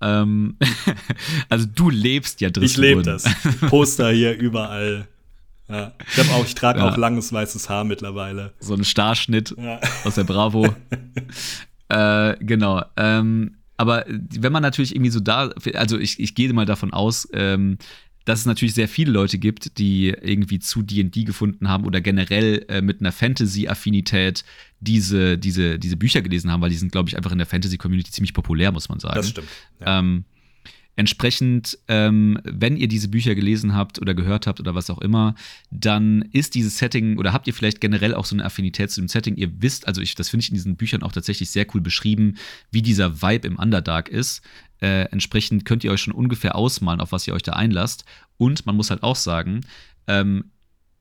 [0.00, 0.56] ähm,
[1.50, 2.64] also du lebst ja drin.
[2.64, 3.24] Ich lebe das.
[3.68, 5.06] Poster hier überall.
[5.68, 5.92] Ja.
[6.16, 6.88] Ich, auch, ich trage ja.
[6.88, 8.54] auch langes weißes Haar mittlerweile.
[8.58, 9.80] So ein Starschnitt ja.
[10.04, 10.74] aus der Bravo.
[11.88, 12.82] äh, genau.
[12.96, 17.28] Ähm, aber wenn man natürlich irgendwie so da, also ich, ich gehe mal davon aus,
[17.32, 17.78] ähm,
[18.24, 22.64] dass es natürlich sehr viele Leute gibt, die irgendwie zu D&D gefunden haben oder generell
[22.68, 24.44] äh, mit einer Fantasy-Affinität
[24.80, 28.10] diese, diese, diese Bücher gelesen haben, weil die sind, glaube ich, einfach in der Fantasy-Community
[28.12, 29.16] ziemlich populär, muss man sagen.
[29.16, 29.48] Das stimmt.
[29.80, 29.98] Ja.
[29.98, 30.24] Ähm,
[30.94, 35.34] Entsprechend, ähm, wenn ihr diese Bücher gelesen habt oder gehört habt oder was auch immer,
[35.70, 39.08] dann ist dieses Setting oder habt ihr vielleicht generell auch so eine Affinität zu dem
[39.08, 39.36] Setting.
[39.36, 42.36] Ihr wisst, also ich, das finde ich in diesen Büchern auch tatsächlich sehr cool beschrieben,
[42.70, 44.42] wie dieser Vibe im Underdark ist.
[44.82, 48.04] Äh, entsprechend könnt ihr euch schon ungefähr ausmalen, auf was ihr euch da einlasst.
[48.36, 49.62] Und man muss halt auch sagen,
[50.06, 50.51] ähm,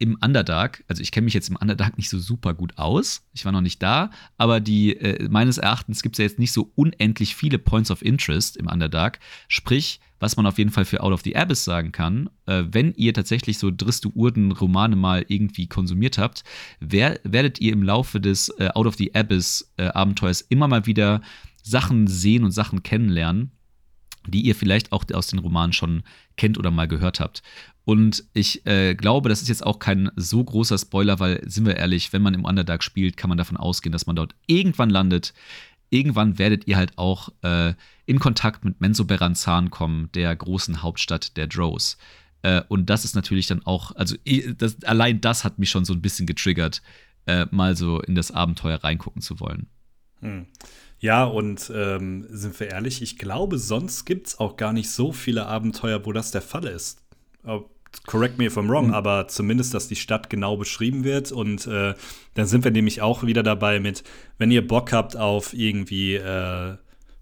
[0.01, 3.45] im Underdark, also ich kenne mich jetzt im Underdark nicht so super gut aus, ich
[3.45, 6.71] war noch nicht da, aber die, äh, meines Erachtens gibt es ja jetzt nicht so
[6.75, 9.19] unendlich viele Points of Interest im Underdark.
[9.47, 12.93] Sprich, was man auf jeden Fall für Out of the Abyss sagen kann, äh, wenn
[12.95, 16.43] ihr tatsächlich so Dristu-Urden-Romane mal irgendwie konsumiert habt,
[16.79, 21.21] wer, werdet ihr im Laufe des äh, Out of the Abyss-Abenteuers äh, immer mal wieder
[21.61, 23.51] Sachen sehen und Sachen kennenlernen,
[24.27, 26.03] die ihr vielleicht auch aus den Romanen schon
[26.37, 27.41] kennt oder mal gehört habt.
[27.83, 31.77] Und ich äh, glaube, das ist jetzt auch kein so großer Spoiler, weil, sind wir
[31.77, 35.33] ehrlich, wenn man im Underdark spielt, kann man davon ausgehen, dass man dort irgendwann landet.
[35.89, 37.73] Irgendwann werdet ihr halt auch äh,
[38.05, 41.97] in Kontakt mit Menzoberranzan kommen, der großen Hauptstadt der Drows.
[42.43, 44.15] Äh, und das ist natürlich dann auch, also
[44.57, 46.81] das, allein das hat mich schon so ein bisschen getriggert,
[47.25, 49.67] äh, mal so in das Abenteuer reingucken zu wollen.
[50.21, 50.45] Hm.
[50.99, 55.11] Ja, und ähm, sind wir ehrlich, ich glaube, sonst gibt es auch gar nicht so
[55.11, 57.00] viele Abenteuer, wo das der Fall ist.
[58.05, 58.93] Correct me if I'm wrong, mhm.
[58.93, 61.31] aber zumindest, dass die Stadt genau beschrieben wird.
[61.31, 61.93] Und äh,
[62.33, 64.03] dann sind wir nämlich auch wieder dabei mit,
[64.37, 66.77] wenn ihr Bock habt auf irgendwie äh,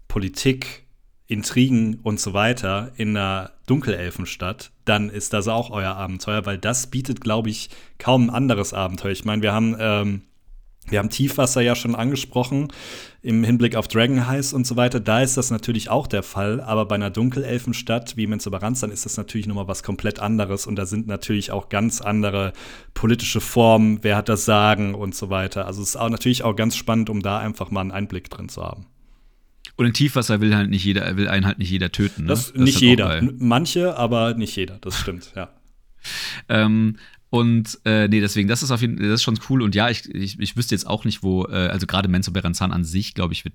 [0.08, 0.84] Politik,
[1.26, 6.88] Intrigen und so weiter in einer Dunkelelfenstadt, dann ist das auch euer Abenteuer, weil das
[6.88, 9.12] bietet, glaube ich, kaum ein anderes Abenteuer.
[9.12, 10.22] Ich meine, wir haben ähm,
[10.88, 12.68] wir haben Tiefwasser ja schon angesprochen
[13.22, 14.98] im Hinblick auf Dragon Heist und so weiter.
[14.98, 19.16] Da ist das natürlich auch der Fall, aber bei einer Dunkelelfenstadt wie Menzoberranzan ist das
[19.16, 22.52] natürlich nochmal was komplett anderes und da sind natürlich auch ganz andere
[22.94, 25.66] politische Formen, wer hat das Sagen und so weiter.
[25.66, 28.48] Also es ist auch natürlich auch ganz spannend, um da einfach mal einen Einblick drin
[28.48, 28.86] zu haben.
[29.76, 32.22] Und in Tiefwasser will halt nicht jeder, will einen halt nicht jeder töten.
[32.22, 32.28] Ne?
[32.28, 33.20] Das, das nicht jeder.
[33.38, 34.78] Manche, aber nicht jeder.
[34.80, 35.50] Das stimmt, ja.
[36.48, 36.96] ähm,
[37.30, 39.62] und äh, nee, deswegen, das ist auf jeden Fall, das ist schon cool.
[39.62, 42.72] Und ja, ich, ich, ich wüsste jetzt auch nicht, wo, äh, also gerade Menzo Beranzan
[42.72, 43.54] an sich, glaube ich, wird,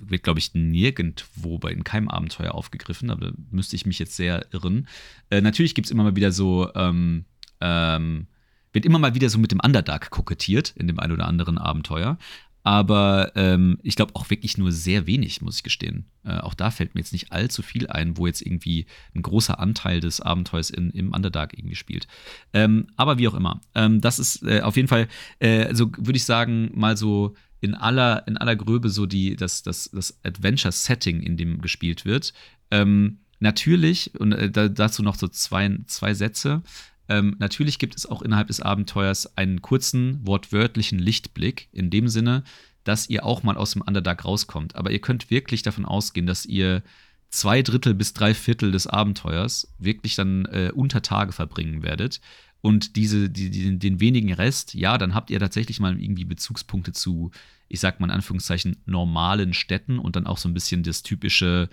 [0.00, 3.10] wird glaube ich, nirgendwo bei in keinem Abenteuer aufgegriffen.
[3.10, 4.88] Aber da müsste ich mich jetzt sehr irren.
[5.30, 7.24] Äh, natürlich gibt es immer mal wieder so, ähm,
[7.60, 8.26] ähm,
[8.72, 12.18] wird immer mal wieder so mit dem Underdark kokettiert in dem ein oder anderen Abenteuer.
[12.64, 16.06] Aber ähm, ich glaube auch wirklich nur sehr wenig, muss ich gestehen.
[16.24, 19.58] Äh, auch da fällt mir jetzt nicht allzu viel ein, wo jetzt irgendwie ein großer
[19.58, 22.06] Anteil des Abenteuers in, im Underdark irgendwie spielt.
[22.52, 23.60] Ähm, aber wie auch immer.
[23.74, 25.08] Ähm, das ist äh, auf jeden Fall,
[25.40, 29.62] äh, also würde ich sagen, mal so in aller, in aller Gröbe so die, das,
[29.62, 32.32] das, das Adventure-Setting, in dem gespielt wird.
[32.70, 36.62] Ähm, natürlich, und äh, dazu noch so zwei, zwei Sätze.
[37.08, 42.44] Ähm, natürlich gibt es auch innerhalb des Abenteuers einen kurzen, wortwörtlichen Lichtblick, in dem Sinne,
[42.84, 44.76] dass ihr auch mal aus dem Underdark rauskommt.
[44.76, 46.82] Aber ihr könnt wirklich davon ausgehen, dass ihr
[47.30, 52.20] zwei Drittel bis drei Viertel des Abenteuers wirklich dann äh, unter Tage verbringen werdet.
[52.60, 56.92] Und diese, die, die, den wenigen Rest, ja, dann habt ihr tatsächlich mal irgendwie Bezugspunkte
[56.92, 57.32] zu,
[57.68, 61.68] ich sag mal in Anführungszeichen, normalen Städten und dann auch so ein bisschen das typische,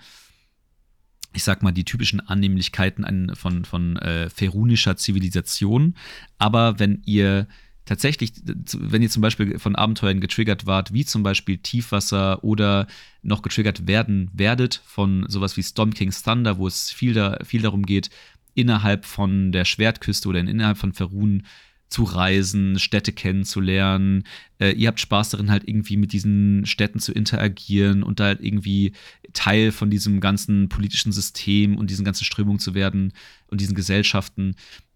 [1.32, 5.94] ich sag mal, die typischen Annehmlichkeiten von, von äh, ferunischer Zivilisation.
[6.38, 7.46] Aber wenn ihr
[7.84, 12.86] tatsächlich, wenn ihr zum Beispiel von Abenteuern getriggert wart, wie zum Beispiel Tiefwasser oder
[13.22, 17.62] noch getriggert werden werdet von sowas wie Storm King's Thunder, wo es viel, da, viel
[17.62, 18.10] darum geht,
[18.54, 21.44] innerhalb von der Schwertküste oder innerhalb von Ferun
[21.90, 24.24] zu reisen, Städte kennenzulernen.
[24.58, 28.40] Äh, ihr habt Spaß darin, halt irgendwie mit diesen Städten zu interagieren und da halt
[28.40, 28.92] irgendwie
[29.32, 33.12] Teil von diesem ganzen politischen System und diesen ganzen Strömungen zu werden
[33.48, 34.54] und diesen Gesellschaften,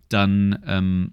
[0.08, 1.12] dann ähm,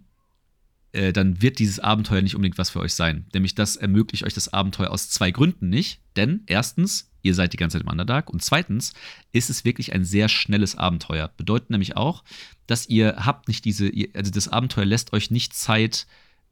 [0.94, 3.26] äh, dann wird dieses Abenteuer nicht unbedingt was für euch sein.
[3.34, 6.02] Nämlich das ermöglicht euch das Abenteuer aus zwei Gründen nicht.
[6.15, 8.29] Denn erstens, ihr seid die ganze Zeit im Underdark.
[8.29, 8.93] Und zweitens
[9.31, 11.29] ist es wirklich ein sehr schnelles Abenteuer.
[11.38, 12.23] Bedeutet nämlich auch,
[12.67, 16.07] dass ihr habt nicht diese, also das Abenteuer lässt euch nicht Zeit,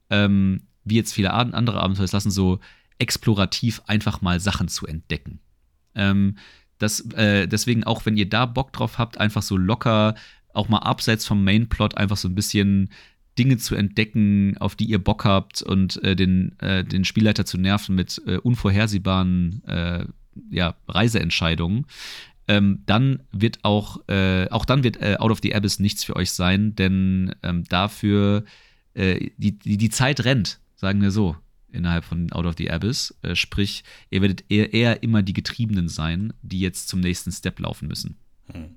[0.10, 2.60] ähm, wie jetzt viele andere Abenteuer es lassen, so
[2.98, 5.40] explorativ einfach mal Sachen zu entdecken.
[5.96, 6.38] Ähm,
[6.78, 10.16] das, äh, deswegen auch, wenn ihr da Bock drauf habt, einfach so locker,
[10.54, 12.90] auch mal abseits vom Mainplot einfach so ein bisschen
[13.38, 17.58] Dinge zu entdecken, auf die ihr Bock habt und äh, den, äh, den Spielleiter zu
[17.58, 20.06] nerven mit äh, unvorhersehbaren äh,
[20.50, 21.86] ja, Reiseentscheidungen,
[22.48, 26.16] ähm, dann wird auch, äh, auch dann wird äh, Out of the Abyss nichts für
[26.16, 28.44] euch sein, denn ähm, dafür
[28.96, 31.38] die, die, die Zeit rennt, sagen wir so
[31.72, 33.16] innerhalb von Out of the Abyss.
[33.22, 37.60] Äh, sprich, ihr werdet eher, eher, immer die Getriebenen sein, die jetzt zum nächsten Step
[37.60, 38.18] laufen müssen.
[38.52, 38.76] Hm.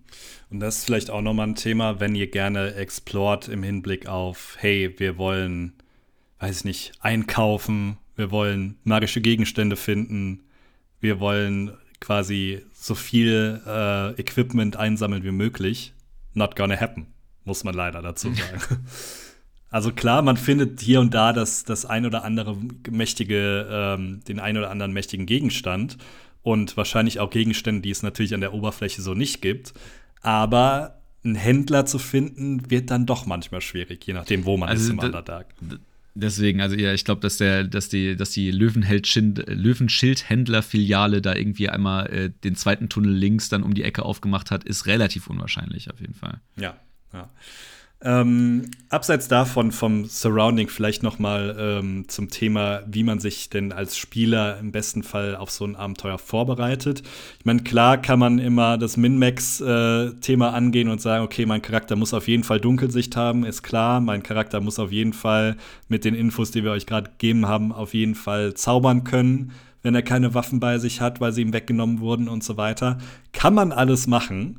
[0.50, 4.56] Und das ist vielleicht auch nochmal ein Thema, wenn ihr gerne explort im Hinblick auf,
[4.58, 5.72] hey, wir wollen,
[6.40, 10.40] weiß ich nicht, einkaufen, wir wollen magische Gegenstände finden,
[11.02, 15.92] wir wollen quasi so viel äh, Equipment einsammeln wie möglich.
[16.32, 17.08] Not gonna happen,
[17.44, 18.86] muss man leider dazu sagen.
[19.70, 22.56] also klar, man findet hier und da das, das ein oder andere
[22.90, 25.98] mächtige, ähm, den ein oder anderen mächtigen Gegenstand
[26.42, 29.74] und wahrscheinlich auch Gegenstände, die es natürlich an der Oberfläche so nicht gibt.
[30.22, 34.84] Aber einen Händler zu finden, wird dann doch manchmal schwierig, je nachdem, wo man also
[34.84, 35.54] ist im Underdark.
[36.14, 42.30] Deswegen, also ja, ich glaube, dass dass die, dass die Löwenschild-Händler-Filiale da irgendwie einmal äh,
[42.44, 46.12] den zweiten Tunnel links dann um die Ecke aufgemacht hat, ist relativ unwahrscheinlich auf jeden
[46.14, 46.42] Fall.
[46.56, 46.76] Ja,
[47.14, 47.30] ja.
[48.04, 53.70] Ähm, abseits davon vom Surrounding vielleicht noch mal ähm, zum Thema, wie man sich denn
[53.72, 57.02] als Spieler im besten Fall auf so ein Abenteuer vorbereitet.
[57.38, 61.94] Ich meine, klar kann man immer das Min-Max-Thema äh, angehen und sagen, okay, mein Charakter
[61.94, 64.00] muss auf jeden Fall Dunkelsicht haben, ist klar.
[64.00, 67.70] Mein Charakter muss auf jeden Fall mit den Infos, die wir euch gerade gegeben haben,
[67.70, 71.52] auf jeden Fall zaubern können, wenn er keine Waffen bei sich hat, weil sie ihm
[71.52, 72.98] weggenommen wurden und so weiter.
[73.32, 74.58] Kann man alles machen.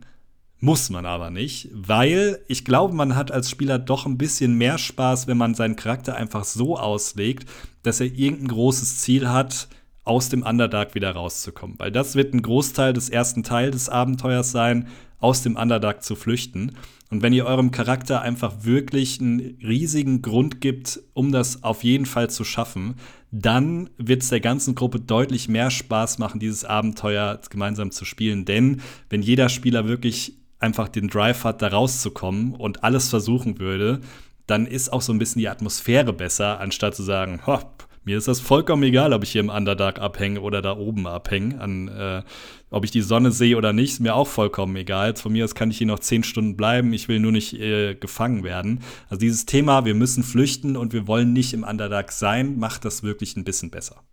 [0.63, 4.77] Muss man aber nicht, weil ich glaube, man hat als Spieler doch ein bisschen mehr
[4.77, 7.49] Spaß, wenn man seinen Charakter einfach so auslegt,
[7.81, 9.67] dass er irgendein großes Ziel hat,
[10.05, 11.77] aus dem Underdark wieder rauszukommen.
[11.79, 14.87] Weil das wird ein Großteil des ersten Teils des Abenteuers sein,
[15.19, 16.77] aus dem Underdark zu flüchten.
[17.11, 22.05] Und wenn ihr eurem Charakter einfach wirklich einen riesigen Grund gibt, um das auf jeden
[22.05, 22.95] Fall zu schaffen,
[23.31, 28.45] dann wird es der ganzen Gruppe deutlich mehr Spaß machen, dieses Abenteuer gemeinsam zu spielen.
[28.45, 34.01] Denn wenn jeder Spieler wirklich einfach den Drive hat, da rauszukommen und alles versuchen würde,
[34.47, 38.27] dann ist auch so ein bisschen die Atmosphäre besser, anstatt zu sagen, hopp, mir ist
[38.27, 41.61] das vollkommen egal, ob ich hier im Underdark abhänge oder da oben abhänge.
[41.61, 42.21] An, äh,
[42.69, 45.15] ob ich die Sonne sehe oder nicht, ist mir auch vollkommen egal.
[45.15, 46.91] Von mir aus kann ich hier noch zehn Stunden bleiben.
[46.91, 48.81] Ich will nur nicht äh, gefangen werden.
[49.09, 53.03] Also dieses Thema, wir müssen flüchten und wir wollen nicht im Underdark sein, macht das
[53.03, 54.03] wirklich ein bisschen besser.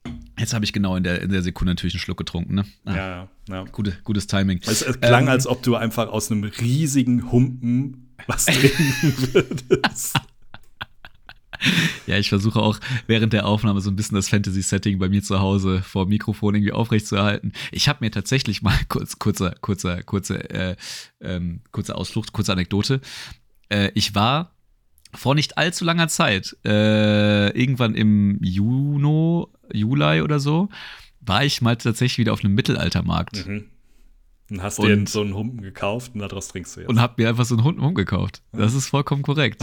[0.41, 2.65] Jetzt habe ich genau in der, in der Sekunde natürlich einen Schluck getrunken, ne?
[2.87, 3.65] Ah, ja, ja.
[3.65, 4.61] Gute, gutes Timing.
[4.65, 10.17] Es, es klang, ähm, als ob du einfach aus einem riesigen Humpen was trinken würdest.
[12.07, 15.41] Ja, ich versuche auch während der Aufnahme so ein bisschen das Fantasy-Setting bei mir zu
[15.41, 17.53] Hause vor dem Mikrofon irgendwie aufrechtzuerhalten.
[17.71, 20.77] Ich habe mir tatsächlich mal kurz, kurzer, kurzer, kurze, äh,
[21.21, 23.03] ähm, kurze Ausflucht, kurze Anekdote.
[23.69, 24.55] Äh, ich war
[25.15, 30.69] vor nicht allzu langer Zeit, äh, irgendwann im Juni, Juli oder so,
[31.21, 33.47] war ich mal tatsächlich wieder auf einem Mittelaltermarkt.
[33.47, 33.67] Mhm.
[34.51, 36.91] Und hast und, dir so einen Humpen gekauft und daraus trinkst du jetzt.
[36.91, 38.43] Und hab mir einfach so einen Humpen gekauft.
[38.53, 39.63] Das ist vollkommen korrekt.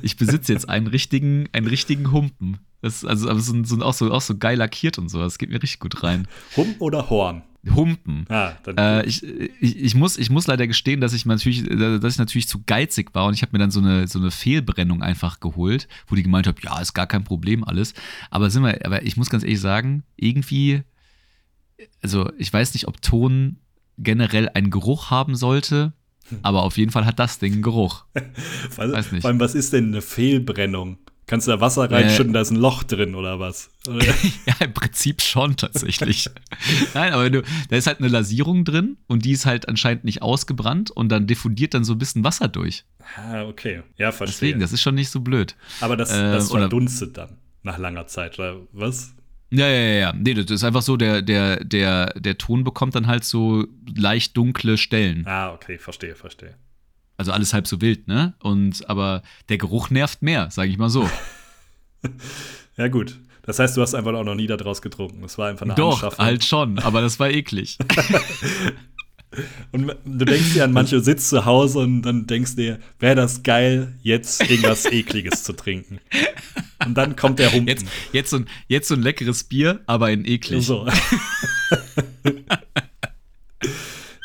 [0.00, 2.58] Ich besitze jetzt einen richtigen, einen richtigen Humpen.
[2.82, 5.20] Das ist also, also so, so, auch, so, auch so geil lackiert und so.
[5.20, 6.28] Das geht mir richtig gut rein.
[6.56, 7.42] Humpen oder Horn?
[7.70, 8.26] Humpen.
[8.28, 12.18] Ah, äh, ich, ich, ich, muss, ich muss leider gestehen, dass ich natürlich, dass ich
[12.18, 15.38] natürlich zu geizig war und ich habe mir dann so eine, so eine Fehlbrennung einfach
[15.38, 17.94] geholt, wo die gemeint hat, ja, ist gar kein Problem alles.
[18.30, 20.82] Aber sind wir, aber ich muss ganz ehrlich sagen, irgendwie,
[22.02, 23.58] also ich weiß nicht, ob Ton
[23.96, 25.92] generell einen Geruch haben sollte,
[26.42, 28.06] aber auf jeden Fall hat das Ding einen Geruch.
[28.76, 29.22] weiß nicht.
[29.22, 30.98] Vor allem, was ist denn eine Fehlbrennung?
[31.32, 33.70] Kannst du da Wasser reinschütten, äh, da ist ein Loch drin oder was?
[33.86, 36.28] ja, im Prinzip schon tatsächlich.
[36.94, 40.20] Nein, aber du, da ist halt eine Lasierung drin und die ist halt anscheinend nicht
[40.20, 42.84] ausgebrannt und dann diffundiert dann so ein bisschen Wasser durch.
[43.16, 43.82] Ah, okay.
[43.96, 44.48] Ja, verstehe.
[44.48, 45.56] Deswegen, das ist schon nicht so blöd.
[45.80, 47.38] Aber das, das äh, verdunstet dann.
[47.62, 49.14] nach langer Zeit, oder was?
[49.48, 50.12] Ja, ja, ja, ja.
[50.12, 53.66] Nee, das ist einfach so, der, der, der, der Ton bekommt dann halt so
[53.96, 55.26] leicht dunkle Stellen.
[55.26, 56.56] Ah, okay, verstehe, verstehe.
[57.22, 58.34] Also alles halb so wild, ne?
[58.40, 61.08] Und aber der Geruch nervt mehr, sage ich mal so.
[62.76, 63.16] ja, gut.
[63.42, 65.22] Das heißt, du hast einfach auch noch nie daraus getrunken.
[65.22, 66.24] Das war einfach eine Doch, Anschaffung.
[66.24, 67.78] halt schon, aber das war eklig.
[69.70, 73.44] und du denkst dir an manche sitzt zu Hause und dann denkst dir, wäre das
[73.44, 76.00] geil, jetzt irgendwas Ekliges zu trinken.
[76.84, 77.68] Und dann kommt der Humpen.
[77.68, 80.66] Jetzt, jetzt, so ein, jetzt so ein leckeres Bier, aber in eklig.
[80.66, 80.88] So.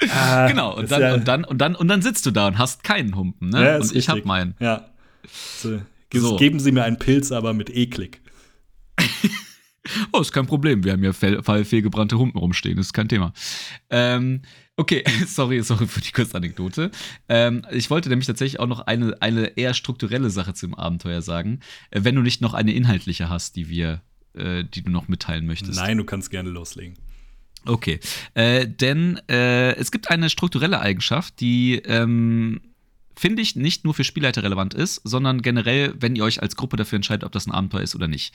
[0.09, 2.57] ah, genau, und dann, ja und, dann, und, dann, und dann sitzt du da und
[2.57, 3.65] hast keinen Humpen, ne?
[3.65, 4.55] Ja, und ich hab meinen.
[4.59, 4.89] Ja.
[5.59, 5.81] So,
[6.13, 6.37] so.
[6.37, 8.21] Geben Sie mir einen Pilz, aber mit eklig.
[10.11, 10.83] oh, ist kein Problem.
[10.83, 13.33] Wir haben ja fehlgebrannte Humpen rumstehen, das ist kein Thema.
[13.89, 14.41] Ähm,
[14.75, 16.91] okay, sorry, sorry für die Kurzanekdote.
[17.29, 21.59] Ähm, ich wollte nämlich tatsächlich auch noch eine, eine eher strukturelle Sache zum Abenteuer sagen,
[21.91, 24.01] äh, wenn du nicht noch eine inhaltliche hast, die wir,
[24.33, 25.79] äh, die du noch mitteilen möchtest.
[25.79, 26.97] Nein, du kannst gerne loslegen.
[27.67, 27.99] Okay,
[28.33, 32.61] äh, denn äh, es gibt eine strukturelle Eigenschaft, die ähm,
[33.17, 36.77] finde ich, nicht nur für Spielleiter relevant ist, sondern generell, wenn ihr euch als Gruppe
[36.77, 38.33] dafür entscheidet, ob das ein Abenteuer ist oder nicht.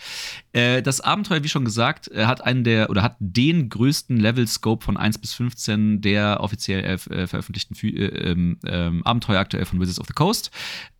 [0.53, 4.85] Äh, das Abenteuer, wie schon gesagt, äh, hat einen der oder hat den größten Level-Scope
[4.85, 10.01] von 1 bis 15 der offiziell äh veröffentlichten äh, ähm, ähm, Abenteuer aktuell von Wizards
[10.01, 10.51] of the Coast.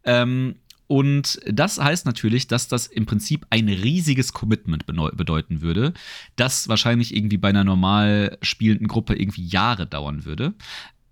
[0.05, 0.57] Ähm,
[0.93, 5.95] und das heißt natürlich, dass das im Prinzip ein riesiges Commitment bedeuten würde,
[6.37, 10.53] das wahrscheinlich irgendwie bei einer normal spielenden Gruppe irgendwie Jahre dauern würde.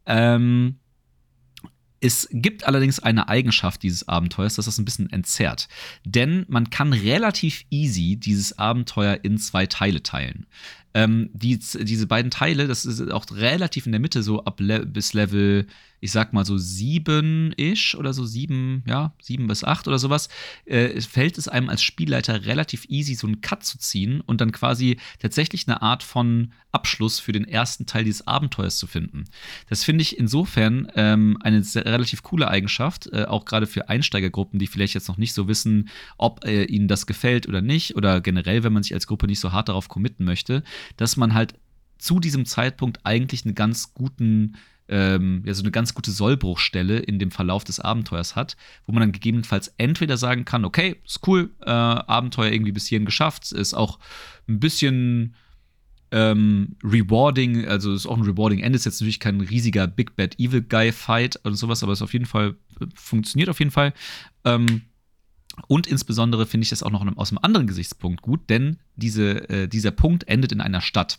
[0.04, 0.76] Ähm,
[1.98, 5.66] es gibt allerdings eine Eigenschaft dieses Abenteuers, dass das ein bisschen entzerrt.
[6.04, 10.44] Denn man kann relativ easy dieses Abenteuer in zwei Teile teilen.
[10.92, 14.84] Ähm, die, diese beiden Teile, das ist auch relativ in der Mitte, so ab Le
[14.84, 15.66] bis Level
[16.00, 20.28] ich sag mal so sieben-ish oder so sieben, ja, sieben bis acht oder sowas,
[20.64, 24.52] äh, fällt es einem als Spielleiter relativ easy, so einen Cut zu ziehen und dann
[24.52, 29.24] quasi tatsächlich eine Art von Abschluss für den ersten Teil dieses Abenteuers zu finden.
[29.68, 34.58] Das finde ich insofern ähm, eine sehr, relativ coole Eigenschaft, äh, auch gerade für Einsteigergruppen,
[34.58, 38.20] die vielleicht jetzt noch nicht so wissen, ob äh, ihnen das gefällt oder nicht, oder
[38.20, 40.62] generell, wenn man sich als Gruppe nicht so hart darauf committen möchte,
[40.96, 41.54] dass man halt
[41.98, 44.56] zu diesem Zeitpunkt eigentlich einen ganz guten
[44.90, 49.00] ähm, ja so eine ganz gute Sollbruchstelle in dem Verlauf des Abenteuers hat, wo man
[49.00, 53.72] dann gegebenenfalls entweder sagen kann, okay, ist cool, äh, Abenteuer irgendwie bis hierhin geschafft, ist
[53.72, 53.98] auch
[54.48, 55.34] ein bisschen
[56.10, 60.38] ähm, rewarding, also ist auch ein rewarding Ende, ist jetzt natürlich kein riesiger Big Bad
[60.40, 63.94] Evil Guy Fight und sowas, aber es auf jeden Fall äh, funktioniert auf jeden Fall.
[64.44, 64.82] Ähm,
[65.66, 69.68] und insbesondere finde ich das auch noch aus einem anderen Gesichtspunkt gut, denn diese, äh,
[69.68, 71.18] dieser Punkt endet in einer Stadt.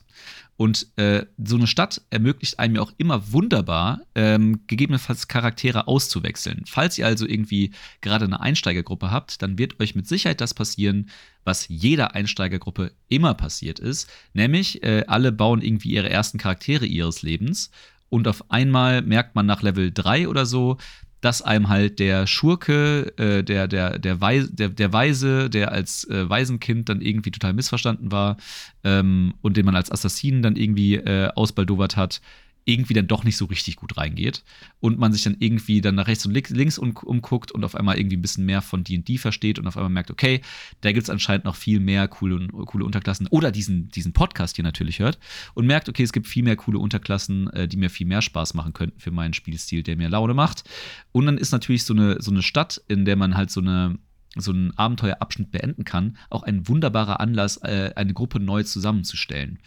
[0.58, 6.64] Und äh, so eine Stadt ermöglicht einem ja auch immer wunderbar, ähm, gegebenenfalls Charaktere auszuwechseln.
[6.68, 11.10] Falls ihr also irgendwie gerade eine Einsteigergruppe habt, dann wird euch mit Sicherheit das passieren,
[11.44, 14.10] was jeder Einsteigergruppe immer passiert ist.
[14.34, 17.72] Nämlich, äh, alle bauen irgendwie ihre ersten Charaktere ihres Lebens.
[18.10, 20.78] Und auf einmal merkt man nach Level 3 oder so,
[21.22, 26.04] dass einem halt der Schurke, äh, der, der, der, Weise, der, der Weise, der als
[26.10, 28.38] äh, Waisenkind dann irgendwie total missverstanden war
[28.84, 32.22] ähm, und den man als Assassinen dann irgendwie äh, ausbaldowert hat,
[32.66, 34.44] irgendwie dann doch nicht so richtig gut reingeht
[34.80, 38.18] und man sich dann irgendwie dann nach rechts und links umguckt und auf einmal irgendwie
[38.18, 40.42] ein bisschen mehr von D&D versteht und auf einmal merkt, okay,
[40.82, 44.64] da gibt es anscheinend noch viel mehr coole, coole Unterklassen oder diesen, diesen Podcast hier
[44.64, 45.20] natürlich hört
[45.54, 48.54] und merkt, okay, es gibt viel mehr coole Unterklassen, äh, die mir viel mehr Spaß
[48.54, 50.64] machen könnten für meinen Spielstil, der mir Laune macht.
[51.12, 53.98] Und dann ist natürlich so eine, so eine Stadt, in der man halt so eine
[54.38, 59.60] so einen Abenteuerabschnitt beenden kann, auch ein wunderbarer Anlass, äh, eine Gruppe neu zusammenzustellen.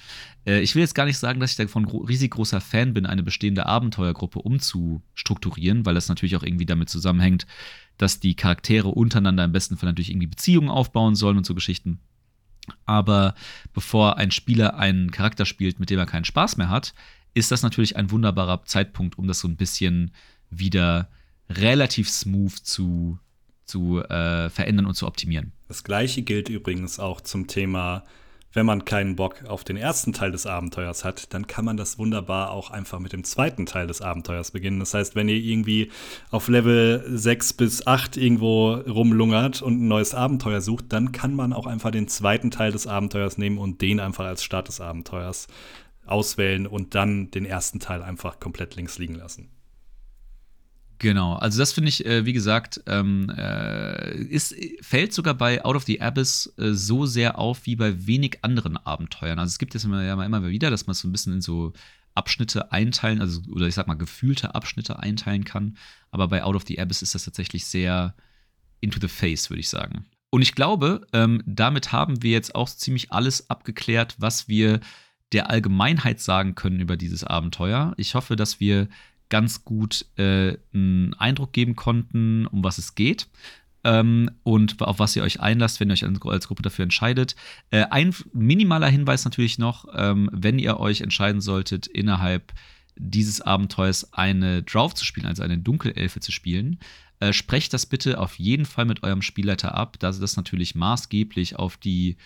[0.46, 3.22] Äh, ich will jetzt gar nicht sagen, dass ich davon riesig großer Fan bin, eine
[3.22, 7.46] bestehende Abenteuergruppe umzustrukturieren, weil das natürlich auch irgendwie damit zusammenhängt,
[7.98, 12.00] dass die Charaktere untereinander im besten Fall natürlich irgendwie Beziehungen aufbauen sollen und so Geschichten.
[12.86, 13.34] Aber
[13.74, 16.94] bevor ein Spieler einen Charakter spielt, mit dem er keinen Spaß mehr hat,
[17.34, 20.12] ist das natürlich ein wunderbarer Zeitpunkt, um das so ein bisschen
[20.48, 21.10] wieder
[21.50, 23.18] relativ smooth zu
[23.64, 25.52] zu äh, verändern und zu optimieren.
[25.68, 28.04] Das gleiche gilt übrigens auch zum Thema,
[28.54, 31.98] wenn man keinen Bock auf den ersten Teil des Abenteuers hat, dann kann man das
[31.98, 34.78] wunderbar auch einfach mit dem zweiten Teil des Abenteuers beginnen.
[34.78, 35.90] Das heißt, wenn ihr irgendwie
[36.30, 41.52] auf Level 6 bis 8 irgendwo rumlungert und ein neues Abenteuer sucht, dann kann man
[41.52, 45.48] auch einfach den zweiten Teil des Abenteuers nehmen und den einfach als Start des Abenteuers
[46.06, 49.48] auswählen und dann den ersten Teil einfach komplett links liegen lassen.
[50.98, 55.76] Genau, also das finde ich, äh, wie gesagt, ähm, äh, ist, fällt sogar bei Out
[55.76, 59.38] of the Abyss äh, so sehr auf wie bei wenig anderen Abenteuern.
[59.38, 61.40] Also es gibt es immer, ja immer wieder, dass man es so ein bisschen in
[61.40, 61.72] so
[62.14, 65.76] Abschnitte einteilen, also oder ich sag mal gefühlte Abschnitte einteilen kann.
[66.10, 68.14] Aber bei Out of the Abyss ist das tatsächlich sehr
[68.80, 70.06] into the face, würde ich sagen.
[70.30, 74.80] Und ich glaube, ähm, damit haben wir jetzt auch ziemlich alles abgeklärt, was wir
[75.32, 77.94] der Allgemeinheit sagen können über dieses Abenteuer.
[77.96, 78.88] Ich hoffe, dass wir
[79.34, 83.26] ganz gut äh, einen Eindruck geben konnten, um was es geht.
[83.82, 87.34] Ähm, und auf was ihr euch einlasst, wenn ihr euch als Gruppe dafür entscheidet.
[87.70, 92.52] Äh, ein minimaler Hinweis natürlich noch, ähm, wenn ihr euch entscheiden solltet, innerhalb
[92.94, 96.78] dieses Abenteuers eine Drauf zu spielen, also eine Dunkelelfe zu spielen,
[97.18, 101.56] äh, sprecht das bitte auf jeden Fall mit eurem Spielleiter ab, da das natürlich maßgeblich
[101.56, 102.18] auf die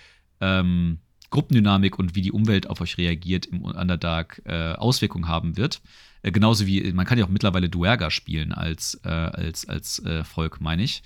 [0.43, 0.99] ähm,
[1.31, 5.81] Gruppendynamik und wie die Umwelt auf euch reagiert im Underdark äh, Auswirkungen haben wird.
[6.23, 10.25] Äh, genauso wie, man kann ja auch mittlerweile Duerga spielen als, äh, als, als äh,
[10.25, 11.03] Volk, meine ich.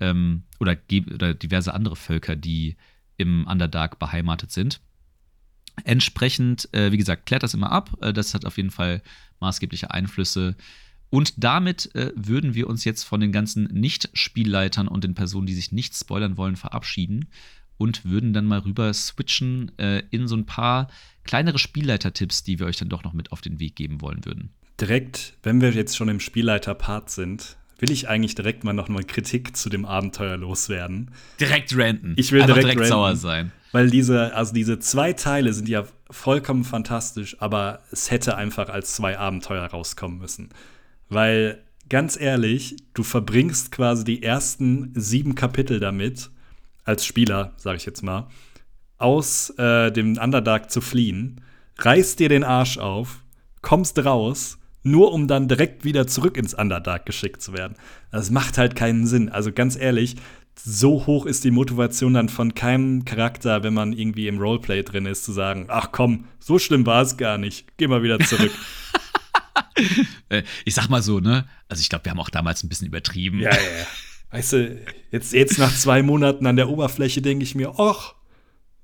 [0.00, 0.76] Ähm, oder,
[1.14, 2.76] oder diverse andere Völker, die
[3.16, 4.80] im Underdark beheimatet sind.
[5.84, 7.96] Entsprechend, äh, wie gesagt, klärt das immer ab.
[8.00, 9.02] Äh, das hat auf jeden Fall
[9.40, 10.56] maßgebliche Einflüsse.
[11.08, 15.54] Und damit äh, würden wir uns jetzt von den ganzen Nicht-Spielleitern und den Personen, die
[15.54, 17.28] sich nicht spoilern wollen, verabschieden
[17.78, 20.88] und würden dann mal rüber switchen äh, in so ein paar
[21.24, 24.50] kleinere Spielleiter-Tipps, die wir euch dann doch noch mit auf den Weg geben wollen würden.
[24.80, 29.04] Direkt, wenn wir jetzt schon im Spielleiter-Part sind, will ich eigentlich direkt mal noch mal
[29.04, 31.10] Kritik zu dem Abenteuer loswerden.
[31.40, 32.14] Direkt ranten.
[32.16, 33.52] Ich will direkt, direkt sauer sein.
[33.72, 38.94] Weil diese, also diese zwei Teile sind ja vollkommen fantastisch, aber es hätte einfach als
[38.94, 40.48] zwei Abenteuer rauskommen müssen.
[41.08, 46.30] Weil, ganz ehrlich, du verbringst quasi die ersten sieben Kapitel damit,
[46.86, 48.28] als Spieler, sage ich jetzt mal,
[48.98, 51.42] aus äh, dem Underdark zu fliehen,
[51.78, 53.22] reißt dir den Arsch auf,
[53.60, 57.76] kommst raus, nur um dann direkt wieder zurück ins Underdark geschickt zu werden.
[58.10, 59.28] Das macht halt keinen Sinn.
[59.28, 60.16] Also ganz ehrlich,
[60.58, 65.04] so hoch ist die Motivation dann von keinem Charakter, wenn man irgendwie im Roleplay drin
[65.04, 68.52] ist, zu sagen, ach komm, so schlimm war es gar nicht, geh mal wieder zurück.
[70.28, 71.46] Äh, ich sag mal so, ne?
[71.68, 73.38] Also ich glaube, wir haben auch damals ein bisschen übertrieben.
[73.38, 73.86] Ja, ja, ja.
[74.36, 74.78] Weißt du,
[75.12, 78.14] jetzt, jetzt nach zwei Monaten an der Oberfläche denke ich mir, ach,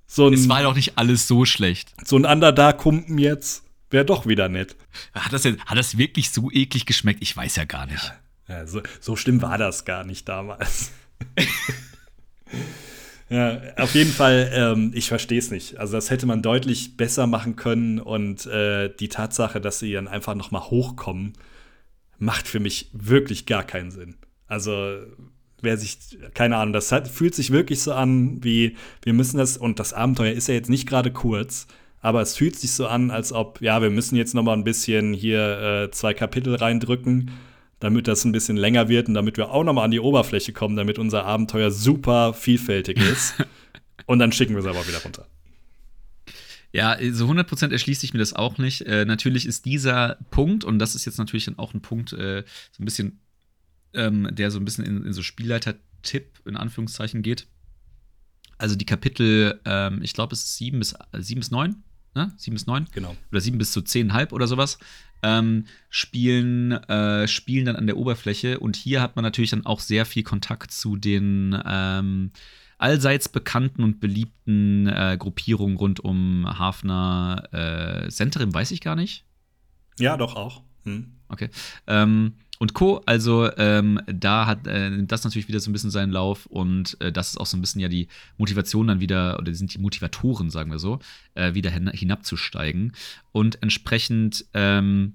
[0.07, 0.33] so ein.
[0.33, 1.93] Es war doch nicht alles so schlecht.
[2.07, 4.77] So ein Underdark-Kumpen jetzt wäre doch wieder nett.
[5.13, 7.23] Hat das, jetzt, hat das wirklich so eklig geschmeckt?
[7.23, 8.15] Ich weiß ja gar nicht.
[8.49, 10.91] Ja, ja so, so schlimm war das gar nicht damals.
[13.29, 15.77] ja, auf jeden Fall, ähm, ich verstehe es nicht.
[15.77, 20.09] Also, das hätte man deutlich besser machen können und äh, die Tatsache, dass sie dann
[20.09, 21.35] einfach noch mal hochkommen,
[22.19, 24.17] macht für mich wirklich gar keinen Sinn.
[24.47, 24.99] Also,
[25.63, 29.57] wer sich, keine Ahnung, das hat, fühlt sich wirklich so an, wie wir müssen das,
[29.57, 31.67] und das Abenteuer ist ja jetzt nicht gerade kurz,
[32.01, 34.65] aber es fühlt sich so an, als ob, ja, wir müssen jetzt noch mal ein
[34.65, 37.31] bisschen hier äh, zwei Kapitel reindrücken,
[37.79, 40.53] damit das ein bisschen länger wird und damit wir auch noch mal an die Oberfläche
[40.53, 43.35] kommen, damit unser Abenteuer super vielfältig ist.
[44.07, 45.27] und dann schicken wir es aber wieder runter.
[46.73, 48.83] Ja, so 100% erschließt sich mir das auch nicht.
[48.83, 52.45] Äh, natürlich ist dieser Punkt, und das ist jetzt natürlich dann auch ein Punkt, äh,
[52.73, 53.21] so ein bisschen
[53.95, 57.47] ähm, der so ein bisschen in, in so Spielleiter-Tipp in Anführungszeichen geht.
[58.59, 61.83] Also die Kapitel, ähm, ich glaube, es ist 7 bis, äh, bis 9,
[62.15, 62.33] ne?
[62.37, 62.87] 7 bis 9?
[62.93, 63.17] Genau.
[63.31, 64.79] Oder 7 bis zu so 10,5 oder sowas.
[65.23, 69.81] Ähm, spielen, äh, spielen dann an der Oberfläche und hier hat man natürlich dann auch
[69.81, 72.33] sehr viel Kontakt zu den ähm,
[72.79, 79.25] allseits bekannten und beliebten äh, Gruppierungen rund um Hafner äh, Centerim, weiß ich gar nicht.
[80.01, 80.63] Ja, doch auch.
[80.85, 81.13] Hm.
[81.29, 81.49] Okay.
[81.87, 83.03] Ähm, und Co.
[83.07, 87.11] Also ähm, da hat äh, das natürlich wieder so ein bisschen seinen Lauf und äh,
[87.11, 88.07] das ist auch so ein bisschen ja die
[88.39, 91.01] Motivation dann wieder, oder sind die Motivatoren, sagen wir so,
[91.35, 92.93] äh, wieder hin hinabzusteigen.
[93.33, 95.15] Und entsprechend ähm,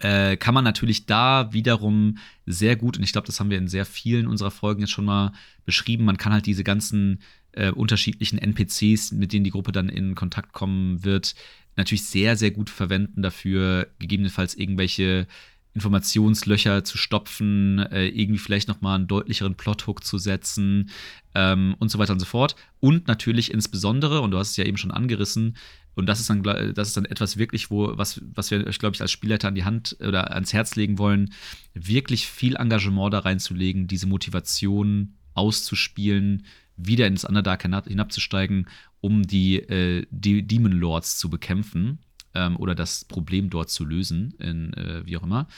[0.00, 3.68] äh, kann man natürlich da wiederum sehr gut, und ich glaube, das haben wir in
[3.68, 5.32] sehr vielen unserer Folgen jetzt schon mal
[5.64, 7.20] beschrieben, man kann halt diese ganzen
[7.52, 11.36] äh, unterschiedlichen NPCs, mit denen die Gruppe dann in Kontakt kommen wird,
[11.76, 15.28] natürlich sehr, sehr gut verwenden dafür, gegebenenfalls irgendwelche
[15.76, 20.88] Informationslöcher zu stopfen, äh, irgendwie vielleicht noch mal einen deutlicheren Plothook zu setzen
[21.34, 22.56] ähm, und so weiter und so fort.
[22.80, 25.56] Und natürlich insbesondere, und du hast es ja eben schon angerissen,
[25.94, 28.94] und das ist dann, das ist dann etwas wirklich, wo, was, was wir euch, glaube
[28.94, 31.32] ich, als Spielleiter an die Hand oder ans Herz legen wollen,
[31.74, 36.46] wirklich viel Engagement da reinzulegen, diese Motivation auszuspielen,
[36.76, 38.66] wieder ins Underdark hinabzusteigen,
[39.00, 41.98] um die, äh, die Demon Lords zu bekämpfen
[42.36, 45.48] ähm, oder das Problem dort zu lösen, in, äh, wie auch immer.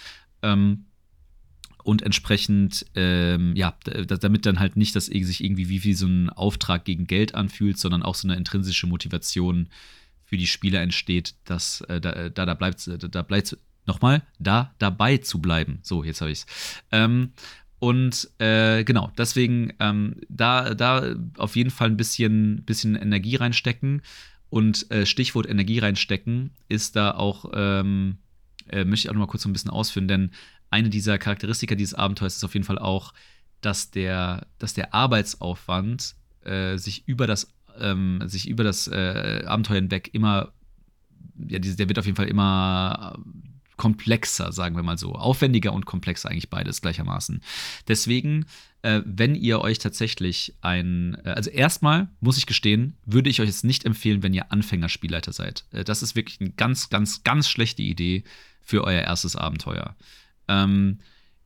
[0.43, 0.85] Ähm,
[1.83, 3.75] und entsprechend, ähm, ja,
[4.07, 7.79] damit dann halt nicht das sich irgendwie wie, wie so ein Auftrag gegen Geld anfühlt,
[7.79, 9.69] sondern auch so eine intrinsische Motivation
[10.25, 13.57] für die Spieler entsteht, dass äh, da, da, da bleibt, da, da bleibt,
[13.87, 15.79] nochmal, da dabei zu bleiben.
[15.83, 16.47] So, jetzt habe ich es.
[16.93, 17.33] Ähm,
[17.79, 24.03] und äh, genau, deswegen ähm, da, da auf jeden Fall ein bisschen, bisschen Energie reinstecken
[24.51, 28.19] und äh, Stichwort Energie reinstecken ist da auch, ähm,
[28.69, 30.31] äh, möchte ich auch noch mal kurz so ein bisschen ausführen, denn
[30.71, 33.13] eine dieser Charakteristika dieses Abenteuers ist auf jeden Fall auch
[33.61, 39.77] dass der, dass der Arbeitsaufwand äh, sich über das, ähm, sich über das äh, Abenteuer
[39.77, 40.53] hinweg immer,
[41.49, 43.19] ja, der wird auf jeden Fall immer
[43.79, 45.15] komplexer, sagen wir mal so.
[45.15, 47.41] Aufwendiger und komplexer eigentlich beides gleichermaßen.
[47.89, 48.45] Deswegen,
[48.83, 53.49] äh, wenn ihr euch tatsächlich ein, äh, also erstmal muss ich gestehen, würde ich euch
[53.49, 55.65] jetzt nicht empfehlen, wenn ihr Anfängerspielleiter seid.
[55.73, 58.25] Äh, das ist wirklich eine ganz, ganz, ganz schlechte Idee
[58.61, 59.97] für euer erstes Abenteuer.
[60.49, 60.99] Ähm,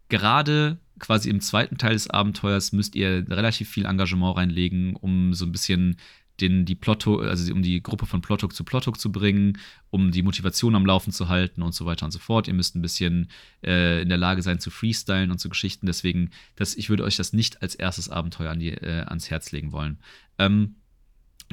[0.09, 5.45] gerade quasi im zweiten Teil des Abenteuers müsst ihr relativ viel Engagement reinlegen, um so
[5.45, 5.97] ein bisschen
[6.43, 9.59] den, die Plotto, also um die Gruppe von Plothook zu Plothook zu bringen,
[9.91, 12.49] um die Motivation am Laufen zu halten und so weiter und so fort.
[12.49, 13.29] Ihr müsst ein bisschen
[13.65, 15.87] äh, in der Lage sein zu freestylen und zu Geschichten.
[15.87, 19.53] Deswegen, das, ich würde euch das nicht als erstes Abenteuer an die, äh, ans Herz
[19.53, 19.99] legen wollen.
[20.39, 20.75] Ähm,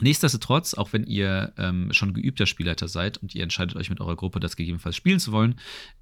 [0.01, 4.15] Nichtsdestotrotz, auch wenn ihr ähm, schon geübter Spielleiter seid und ihr entscheidet euch mit eurer
[4.15, 5.55] Gruppe, das gegebenenfalls spielen zu wollen,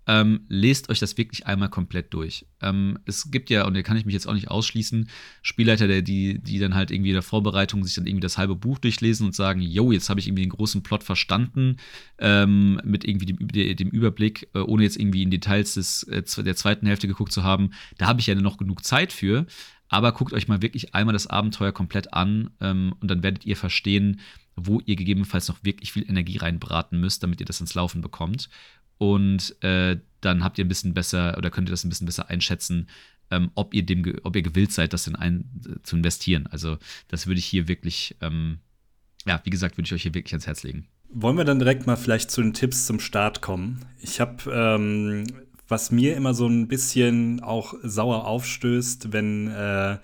[0.08, 2.45] ähm, lest euch das wirklich einmal komplett durch.
[2.62, 5.10] Ähm, es gibt ja, und da kann ich mich jetzt auch nicht ausschließen,
[5.41, 8.56] Spielleiter, der, die, die dann halt irgendwie in der Vorbereitung sich dann irgendwie das halbe
[8.56, 11.78] Buch durchlesen und sagen, yo, jetzt habe ich irgendwie den großen Plot verstanden,
[12.20, 16.56] ähm, mit irgendwie dem, dem Überblick, äh, ohne jetzt irgendwie in Details des, äh, der
[16.56, 17.72] zweiten Hälfte geguckt zu haben.
[17.98, 19.45] Da habe ich ja noch genug Zeit für.
[19.90, 23.56] Aber guckt euch mal wirklich einmal das Abenteuer komplett an ähm, und dann werdet ihr
[23.56, 24.20] verstehen,
[24.56, 28.50] wo ihr gegebenenfalls noch wirklich viel Energie reinbraten müsst, damit ihr das ins Laufen bekommt.
[28.98, 32.30] Und äh, dann habt ihr ein bisschen besser oder könnt ihr das ein bisschen besser
[32.30, 32.88] einschätzen,
[33.30, 36.48] ähm, ob, ihr dem, ob ihr gewillt seid, das in ein, äh, zu investieren.
[36.48, 36.78] Also,
[37.08, 38.60] das würde ich hier wirklich, ähm,
[39.26, 40.88] ja, wie gesagt, würde ich euch hier wirklich ans Herz legen.
[41.10, 43.86] Wollen wir dann direkt mal vielleicht zu den Tipps zum Start kommen?
[44.00, 45.26] Ich habe ähm,
[45.68, 49.97] was mir immer so ein bisschen auch sauer aufstößt, wenn äh,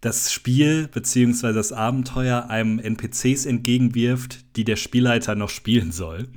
[0.00, 1.52] das Spiel bzw.
[1.52, 6.28] das Abenteuer einem NPCs entgegenwirft, die der Spielleiter noch spielen soll.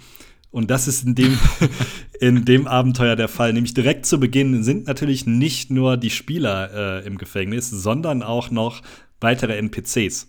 [0.51, 1.37] Und das ist in dem,
[2.19, 3.53] in dem Abenteuer der Fall.
[3.53, 8.49] Nämlich direkt zu Beginn sind natürlich nicht nur die Spieler äh, im Gefängnis, sondern auch
[8.49, 8.81] noch
[9.21, 10.27] weitere NPCs.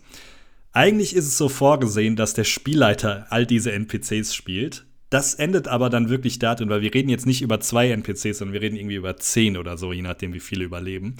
[0.72, 4.84] Eigentlich ist es so vorgesehen, dass der Spielleiter all diese NPCs spielt.
[5.10, 8.52] Das endet aber dann wirklich darin, weil wir reden jetzt nicht über zwei NPCs, sondern
[8.52, 11.16] wir reden irgendwie über zehn oder so, je nachdem, wie viele überleben.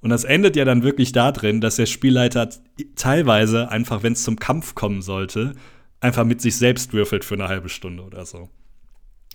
[0.00, 2.48] Und das endet ja dann wirklich darin, dass der Spielleiter
[2.94, 5.54] teilweise einfach, wenn es zum Kampf kommen sollte,
[6.00, 8.48] einfach mit sich selbst würfelt für eine halbe Stunde oder so.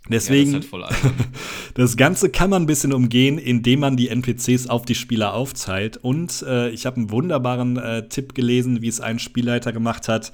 [0.10, 1.14] Deswegen, ja, das, halt
[1.74, 5.98] das, Ganze kann man ein bisschen umgehen, indem man die NPCs auf die Spieler aufteilt.
[5.98, 10.32] Und äh, ich habe einen wunderbaren äh, Tipp gelesen, wie es ein Spielleiter gemacht hat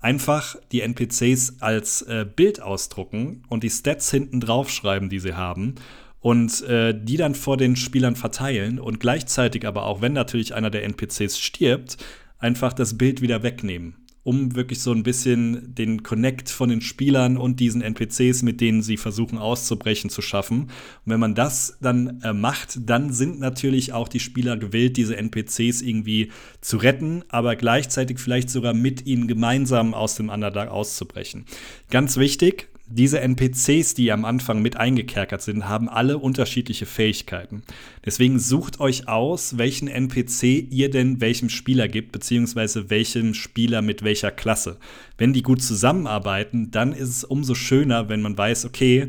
[0.00, 5.74] einfach die NPCs als äh, Bild ausdrucken und die Stats hinten draufschreiben, die sie haben
[6.20, 10.70] und äh, die dann vor den Spielern verteilen und gleichzeitig aber auch, wenn natürlich einer
[10.70, 11.96] der NPCs stirbt,
[12.38, 13.96] einfach das Bild wieder wegnehmen
[14.28, 18.82] um wirklich so ein bisschen den Connect von den Spielern und diesen NPCs, mit denen
[18.82, 20.64] sie versuchen auszubrechen, zu schaffen.
[20.64, 20.70] Und
[21.06, 25.80] wenn man das dann äh, macht, dann sind natürlich auch die Spieler gewillt, diese NPCs
[25.80, 31.46] irgendwie zu retten, aber gleichzeitig vielleicht sogar mit ihnen gemeinsam aus dem Underdark auszubrechen.
[31.88, 37.62] Ganz wichtig, diese NPCs, die am Anfang mit eingekerkert sind, haben alle unterschiedliche Fähigkeiten.
[38.04, 44.02] Deswegen sucht euch aus, welchen NPC ihr denn welchem Spieler gibt, beziehungsweise welchem Spieler mit
[44.02, 44.78] welcher Klasse.
[45.18, 49.08] Wenn die gut zusammenarbeiten, dann ist es umso schöner, wenn man weiß, okay,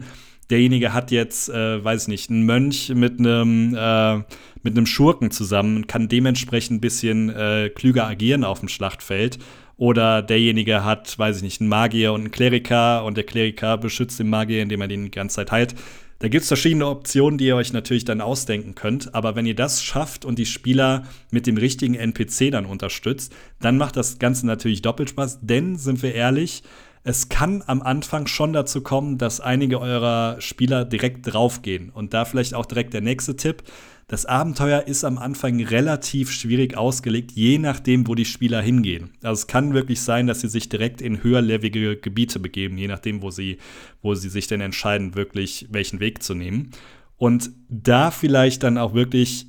[0.50, 4.24] derjenige hat jetzt, äh, weiß ich nicht, einen Mönch mit einem äh,
[4.62, 9.40] mit einem Schurken zusammen und kann dementsprechend ein bisschen äh, klüger agieren auf dem Schlachtfeld
[9.80, 14.20] oder derjenige hat, weiß ich nicht, einen Magier und einen Kleriker und der Kleriker beschützt
[14.20, 15.74] den Magier, indem er den die ganze Zeit heilt.
[16.20, 19.16] Da gibt es verschiedene Optionen, die ihr euch natürlich dann ausdenken könnt.
[19.16, 23.78] Aber wenn ihr das schafft und die Spieler mit dem richtigen NPC dann unterstützt, dann
[23.78, 25.40] macht das Ganze natürlich doppelt Spaß.
[25.44, 26.64] Denn, sind wir ehrlich,
[27.10, 31.90] es kann am Anfang schon dazu kommen, dass einige eurer Spieler direkt draufgehen.
[31.90, 33.64] Und da vielleicht auch direkt der nächste Tipp.
[34.08, 39.12] Das Abenteuer ist am Anfang relativ schwierig ausgelegt, je nachdem, wo die Spieler hingehen.
[39.24, 43.24] Also es kann wirklich sein, dass sie sich direkt in höherlevelige Gebiete begeben, je nachdem,
[43.24, 43.58] wo sie,
[44.02, 46.72] wo sie sich denn entscheiden, wirklich welchen Weg zu nehmen.
[47.18, 49.48] Und da vielleicht dann auch wirklich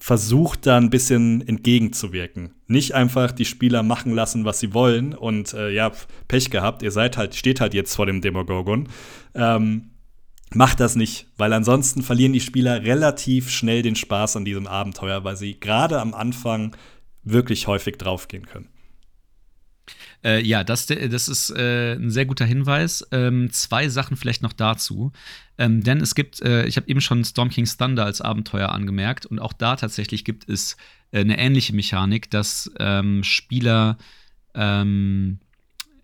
[0.00, 2.54] versucht, da ein bisschen entgegenzuwirken.
[2.66, 5.92] Nicht einfach die Spieler machen lassen, was sie wollen und äh, ja,
[6.26, 8.88] Pech gehabt, ihr seid halt, steht halt jetzt vor dem Demogorgon.
[9.34, 9.90] Ähm,
[10.52, 15.22] Macht das nicht, weil ansonsten verlieren die Spieler relativ schnell den Spaß an diesem Abenteuer,
[15.22, 16.76] weil sie gerade am Anfang
[17.22, 18.68] wirklich häufig draufgehen können.
[20.24, 23.06] Äh, ja, das, das ist äh, ein sehr guter Hinweis.
[23.12, 25.12] Ähm, zwei Sachen vielleicht noch dazu.
[25.58, 29.26] Ähm, denn es gibt, äh, ich habe eben schon Storm King's Thunder als Abenteuer angemerkt
[29.26, 30.76] und auch da tatsächlich gibt es
[31.12, 33.98] äh, eine ähnliche Mechanik, dass ähm, Spieler
[34.54, 35.38] ähm,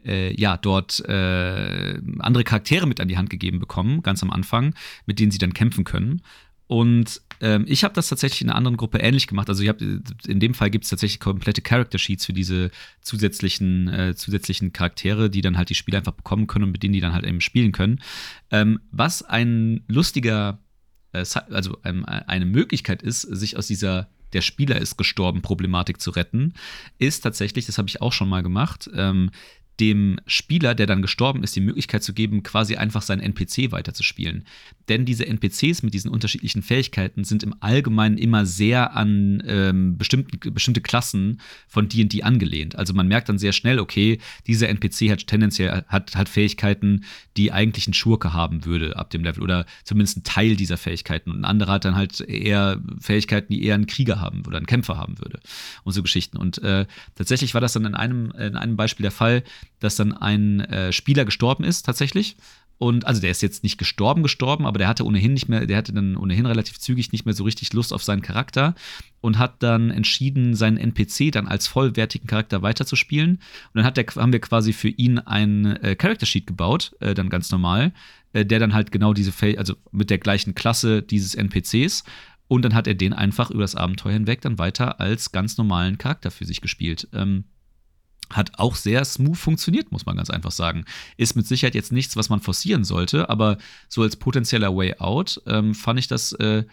[0.04, 4.74] äh, ja, dort äh, andere Charaktere mit an die Hand gegeben bekommen, ganz am Anfang,
[5.04, 6.22] mit denen sie dann kämpfen können.
[6.68, 9.48] Und ähm, ich habe das tatsächlich in einer anderen Gruppe ähnlich gemacht.
[9.48, 12.70] Also ich hab, in dem Fall gibt es tatsächlich komplette Character Sheets für diese
[13.00, 16.94] zusätzlichen, äh, zusätzlichen Charaktere, die dann halt die Spieler einfach bekommen können und mit denen
[16.94, 18.00] die dann halt eben spielen können.
[18.50, 20.58] Ähm, was ein lustiger,
[21.12, 26.10] äh, also ähm, eine Möglichkeit ist, sich aus dieser der Spieler ist gestorben Problematik zu
[26.10, 26.54] retten,
[26.98, 29.30] ist tatsächlich, das habe ich auch schon mal gemacht, ähm,
[29.80, 34.46] dem Spieler, der dann gestorben ist, die Möglichkeit zu geben, quasi einfach seinen NPC weiterzuspielen.
[34.88, 40.54] Denn diese NPCs mit diesen unterschiedlichen Fähigkeiten sind im Allgemeinen immer sehr an ähm, bestimmten,
[40.54, 42.76] bestimmte Klassen von D&D angelehnt.
[42.76, 47.04] Also man merkt dann sehr schnell, okay, dieser NPC hat tendenziell hat, hat Fähigkeiten,
[47.36, 51.30] die eigentlich ein Schurke haben würde ab dem Level oder zumindest ein Teil dieser Fähigkeiten.
[51.30, 54.66] Und ein anderer hat dann halt eher Fähigkeiten, die eher ein Krieger haben oder ein
[54.66, 55.40] Kämpfer haben würde
[55.84, 56.36] und so Geschichten.
[56.36, 59.42] Und äh, tatsächlich war das dann in einem, in einem Beispiel der Fall,
[59.80, 62.36] dass dann ein äh, Spieler gestorben ist, tatsächlich.
[62.78, 65.78] Und also der ist jetzt nicht gestorben, gestorben, aber der hatte ohnehin nicht mehr, der
[65.78, 68.74] hatte dann ohnehin relativ zügig nicht mehr so richtig Lust auf seinen Charakter
[69.22, 73.36] und hat dann entschieden, seinen NPC dann als vollwertigen Charakter weiterzuspielen.
[73.36, 73.40] Und
[73.74, 77.30] dann hat der, haben wir quasi für ihn ein äh, Character Sheet gebaut, äh, dann
[77.30, 77.92] ganz normal,
[78.34, 82.04] äh, der dann halt genau diese, also mit der gleichen Klasse dieses NPCs.
[82.48, 85.96] Und dann hat er den einfach über das Abenteuer hinweg dann weiter als ganz normalen
[85.96, 87.08] Charakter für sich gespielt.
[87.14, 87.44] Ähm,
[88.30, 90.84] hat auch sehr smooth funktioniert, muss man ganz einfach sagen.
[91.16, 93.58] Ist mit Sicherheit jetzt nichts, was man forcieren sollte, aber
[93.88, 96.64] so als potenzieller Way out ähm, fand ich das, äh,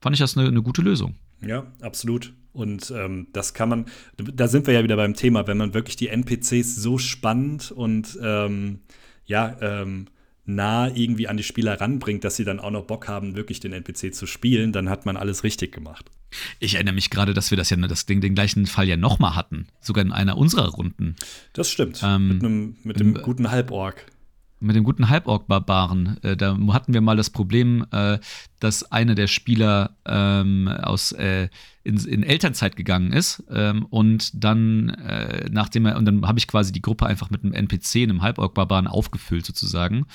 [0.00, 1.14] fand ich das eine, eine gute Lösung.
[1.40, 2.32] Ja, absolut.
[2.52, 3.84] Und ähm, das kann man,
[4.16, 8.18] da sind wir ja wieder beim Thema, wenn man wirklich die NPCs so spannend und
[8.22, 8.80] ähm,
[9.26, 10.06] ja, ähm,
[10.48, 13.72] nah irgendwie an die Spieler ranbringt, dass sie dann auch noch Bock haben, wirklich den
[13.72, 16.10] NPC zu spielen, dann hat man alles richtig gemacht.
[16.58, 19.36] Ich erinnere mich gerade, dass wir das ja das, den, den gleichen Fall ja nochmal
[19.36, 21.16] hatten, sogar in einer unserer Runden.
[21.52, 22.00] Das stimmt.
[22.04, 24.04] Ähm, mit, einem, mit dem guten Halborg.
[24.58, 26.16] Mit dem guten Halborg-Barbaren.
[26.22, 28.18] Äh, da hatten wir mal das Problem, äh,
[28.58, 31.48] dass einer der Spieler ähm, aus äh,
[31.84, 36.48] in, in, Elternzeit gegangen ist ähm, und dann äh, nachdem er und dann habe ich
[36.48, 40.06] quasi die Gruppe einfach mit einem NPC, einem Halborg-Barbaren aufgefüllt sozusagen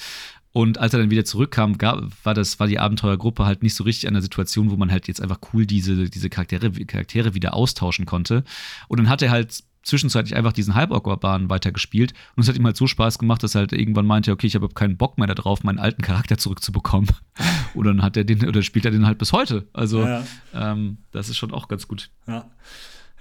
[0.53, 3.83] und als er dann wieder zurückkam, gab, war das, war die Abenteuergruppe halt nicht so
[3.83, 7.53] richtig an der Situation, wo man halt jetzt einfach cool diese, diese Charaktere, Charaktere wieder
[7.53, 8.43] austauschen konnte.
[8.89, 12.13] Und dann hat er halt zwischenzeitlich einfach diesen Halborg-Barbaren weitergespielt.
[12.35, 14.55] Und es hat ihm halt so Spaß gemacht, dass er halt irgendwann meinte, okay, ich
[14.55, 17.09] habe keinen Bock mehr darauf, meinen alten Charakter zurückzubekommen.
[17.73, 19.67] und dann hat er den, oder spielt er den halt bis heute.
[19.73, 20.23] Also, ja.
[20.53, 22.09] ähm, das ist schon auch ganz gut.
[22.27, 22.49] Ja,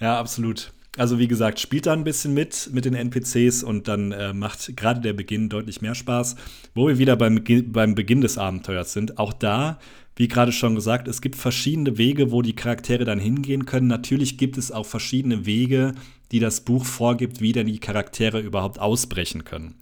[0.00, 0.72] ja absolut.
[0.96, 4.76] Also wie gesagt, spielt da ein bisschen mit mit den NPCs und dann äh, macht
[4.76, 6.34] gerade der Beginn deutlich mehr Spaß.
[6.74, 9.78] Wo wir wieder beim, beim Beginn des Abenteuers sind, auch da,
[10.20, 13.86] wie gerade schon gesagt, es gibt verschiedene Wege, wo die Charaktere dann hingehen können.
[13.86, 15.94] Natürlich gibt es auch verschiedene Wege,
[16.30, 19.76] die das Buch vorgibt, wie denn die Charaktere überhaupt ausbrechen können.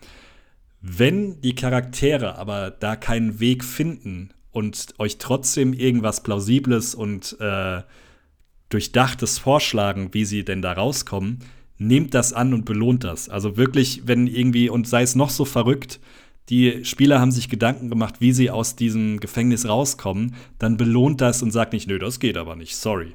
[0.80, 7.82] Wenn die Charaktere aber da keinen Weg finden und euch trotzdem irgendwas Plausibles und äh,
[8.68, 11.41] durchdachtes vorschlagen, wie sie denn da rauskommen,
[11.78, 13.28] nehmt das an und belohnt das.
[13.28, 15.99] Also wirklich, wenn irgendwie, und sei es noch so verrückt,
[16.49, 21.42] die Spieler haben sich Gedanken gemacht, wie sie aus diesem Gefängnis rauskommen, dann belohnt das
[21.42, 23.14] und sagt nicht, nö, das geht aber nicht, sorry.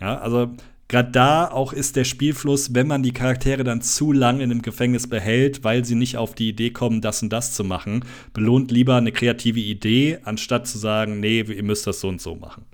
[0.00, 0.50] Ja, also
[0.88, 4.62] gerade da auch ist der Spielfluss, wenn man die Charaktere dann zu lang in einem
[4.62, 8.70] Gefängnis behält, weil sie nicht auf die Idee kommen, das und das zu machen, belohnt
[8.70, 12.64] lieber eine kreative Idee, anstatt zu sagen, nee, ihr müsst das so und so machen.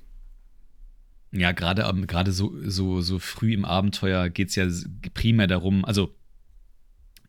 [1.31, 4.67] Ja, gerade so, so, so früh im Abenteuer geht es ja
[5.13, 6.15] primär darum, also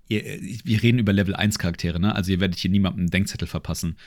[0.09, 2.13] ihr, wir reden über Level 1 Charaktere, ne?
[2.13, 3.97] Also ihr werdet hier niemandem einen Denkzettel verpassen.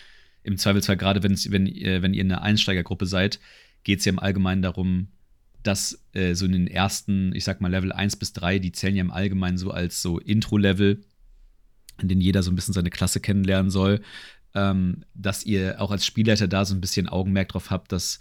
[0.42, 3.40] Im Zweifelsfall, gerade wenn, wenn, wenn ihr eine Einsteigergruppe seid,
[3.84, 5.08] geht es ja im Allgemeinen darum,
[5.62, 8.96] dass äh, so in den ersten, ich sag mal, Level 1 bis 3, die zählen
[8.96, 11.04] ja im Allgemeinen so als so Intro-Level,
[12.00, 14.02] in denen jeder so ein bisschen seine Klasse kennenlernen soll,
[14.54, 18.18] ähm, dass ihr auch als Spielleiter da so ein bisschen Augenmerk drauf habt, dass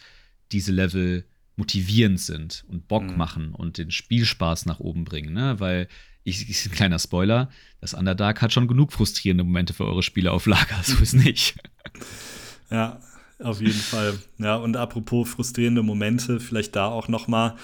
[0.52, 1.26] diese Level
[1.56, 3.18] motivierend sind und Bock mhm.
[3.18, 5.60] machen und den Spielspaß nach oben bringen, ne?
[5.60, 5.88] Weil
[6.24, 7.50] ich, ich ein kleiner Spoiler,
[7.80, 11.56] das Underdark hat schon genug frustrierende Momente für eure Spiele auf Lager, so ist nicht.
[12.70, 13.00] Ja,
[13.40, 14.18] auf jeden Fall.
[14.38, 17.56] Ja, und apropos frustrierende Momente, vielleicht da auch noch mal,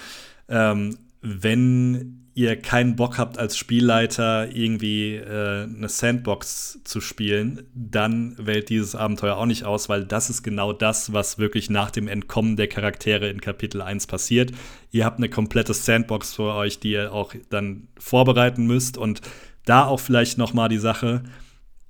[0.49, 8.35] ähm, wenn ihr keinen Bock habt als Spielleiter irgendwie äh, eine Sandbox zu spielen, dann
[8.38, 12.07] wählt dieses Abenteuer auch nicht aus, weil das ist genau das, was wirklich nach dem
[12.07, 14.51] Entkommen der Charaktere in Kapitel 1 passiert.
[14.91, 19.21] Ihr habt eine komplette Sandbox für euch, die ihr auch dann vorbereiten müsst und
[19.65, 21.23] da auch vielleicht noch mal die Sache,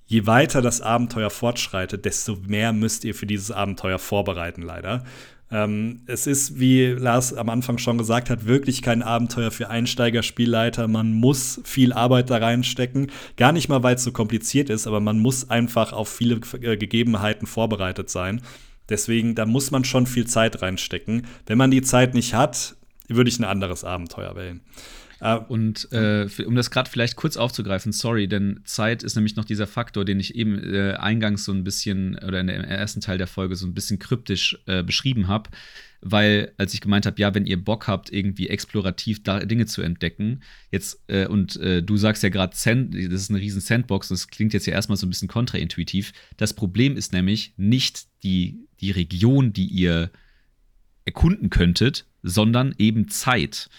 [0.05, 5.03] je weiter das Abenteuer fortschreitet, desto mehr müsst ihr für dieses Abenteuer vorbereiten, leider.
[5.49, 10.87] Ähm, es ist, wie Lars am Anfang schon gesagt hat, wirklich kein Abenteuer für Einsteigerspielleiter.
[10.87, 13.11] Man muss viel Arbeit da reinstecken.
[13.37, 16.75] Gar nicht mal, weil es so kompliziert ist, aber man muss einfach auf viele äh,
[16.75, 18.41] Gegebenheiten vorbereitet sein.
[18.89, 21.27] Deswegen, da muss man schon viel Zeit reinstecken.
[21.45, 22.75] Wenn man die Zeit nicht hat,
[23.07, 24.61] würde ich ein anderes Abenteuer wählen.
[25.19, 29.45] Uh, und äh, um das gerade vielleicht kurz aufzugreifen, sorry, denn Zeit ist nämlich noch
[29.45, 33.17] dieser Faktor, den ich eben äh, eingangs so ein bisschen oder in im ersten Teil
[33.17, 35.49] der Folge so ein bisschen kryptisch äh, beschrieben habe,
[36.01, 40.41] weil als ich gemeint habe, ja, wenn ihr Bock habt, irgendwie explorativ Dinge zu entdecken,
[40.71, 44.53] jetzt äh, und äh, du sagst ja gerade, das ist eine riesen Sandbox, das klingt
[44.53, 46.13] jetzt ja erstmal so ein bisschen kontraintuitiv.
[46.37, 50.11] Das Problem ist nämlich nicht die, die Region, die ihr
[51.05, 53.69] erkunden könntet, sondern eben Zeit.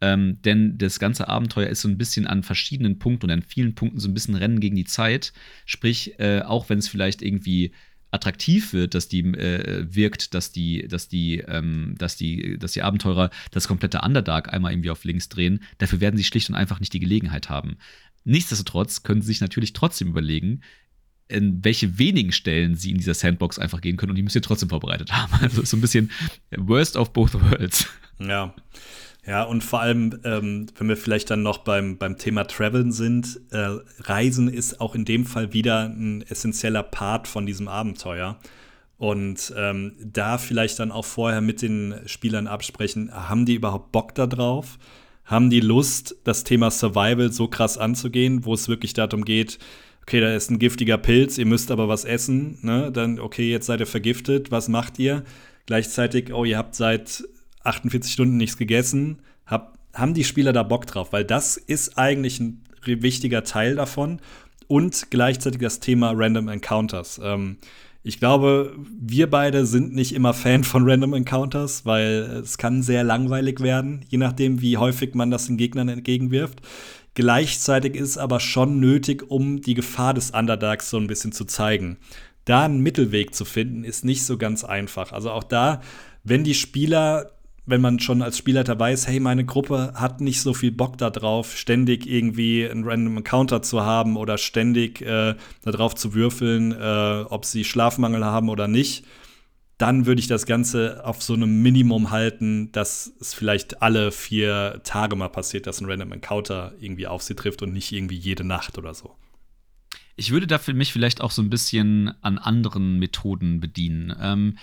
[0.00, 3.74] Ähm, denn das ganze Abenteuer ist so ein bisschen an verschiedenen Punkten und an vielen
[3.74, 5.32] Punkten so ein bisschen Rennen gegen die Zeit.
[5.64, 7.72] Sprich, äh, auch wenn es vielleicht irgendwie
[8.10, 12.82] attraktiv wird, dass die äh, wirkt, dass die, dass die, ähm, dass die, dass die
[12.82, 15.62] Abenteurer das komplette Underdark einmal irgendwie auf links drehen.
[15.78, 17.76] Dafür werden sie schlicht und einfach nicht die Gelegenheit haben.
[18.24, 20.62] Nichtsdestotrotz können sie sich natürlich trotzdem überlegen,
[21.28, 24.40] in welche wenigen Stellen sie in dieser Sandbox einfach gehen können und die müssen sie
[24.40, 25.32] trotzdem vorbereitet haben.
[25.40, 26.10] Also so ein bisschen
[26.56, 27.86] worst of both worlds.
[28.18, 28.54] Ja.
[29.26, 33.40] Ja, und vor allem, ähm, wenn wir vielleicht dann noch beim, beim Thema Traveln sind,
[33.50, 38.38] äh, Reisen ist auch in dem Fall wieder ein essentieller Part von diesem Abenteuer.
[38.98, 44.14] Und ähm, da vielleicht dann auch vorher mit den Spielern absprechen, haben die überhaupt Bock
[44.14, 44.78] da drauf?
[45.24, 49.58] Haben die Lust, das Thema Survival so krass anzugehen, wo es wirklich darum geht,
[50.02, 52.92] okay, da ist ein giftiger Pilz, ihr müsst aber was essen, ne?
[52.92, 55.24] Dann, okay, jetzt seid ihr vergiftet, was macht ihr?
[55.66, 57.24] Gleichzeitig, oh, ihr habt seit
[57.66, 61.12] 48 Stunden nichts gegessen, hab, haben die Spieler da Bock drauf?
[61.12, 64.20] Weil das ist eigentlich ein wichtiger Teil davon.
[64.68, 67.20] Und gleichzeitig das Thema Random Encounters.
[67.22, 67.58] Ähm,
[68.02, 73.02] ich glaube, wir beide sind nicht immer Fan von Random Encounters, weil es kann sehr
[73.02, 76.60] langweilig werden, je nachdem, wie häufig man das den Gegnern entgegenwirft.
[77.14, 81.46] Gleichzeitig ist es aber schon nötig, um die Gefahr des Underdarks so ein bisschen zu
[81.46, 81.96] zeigen.
[82.44, 85.12] Da einen Mittelweg zu finden, ist nicht so ganz einfach.
[85.12, 85.80] Also auch da,
[86.22, 87.32] wenn die Spieler
[87.66, 91.56] wenn man schon als Spielleiter weiß, hey, meine Gruppe hat nicht so viel Bock darauf,
[91.56, 97.44] ständig irgendwie einen random Encounter zu haben oder ständig äh, darauf zu würfeln, äh, ob
[97.44, 99.04] sie Schlafmangel haben oder nicht,
[99.78, 104.80] dann würde ich das Ganze auf so einem Minimum halten, dass es vielleicht alle vier
[104.84, 108.44] Tage mal passiert, dass ein Random Encounter irgendwie auf sie trifft und nicht irgendwie jede
[108.44, 109.16] Nacht oder so.
[110.14, 114.16] Ich würde dafür mich vielleicht auch so ein bisschen an anderen Methoden bedienen.
[114.18, 114.56] Ähm,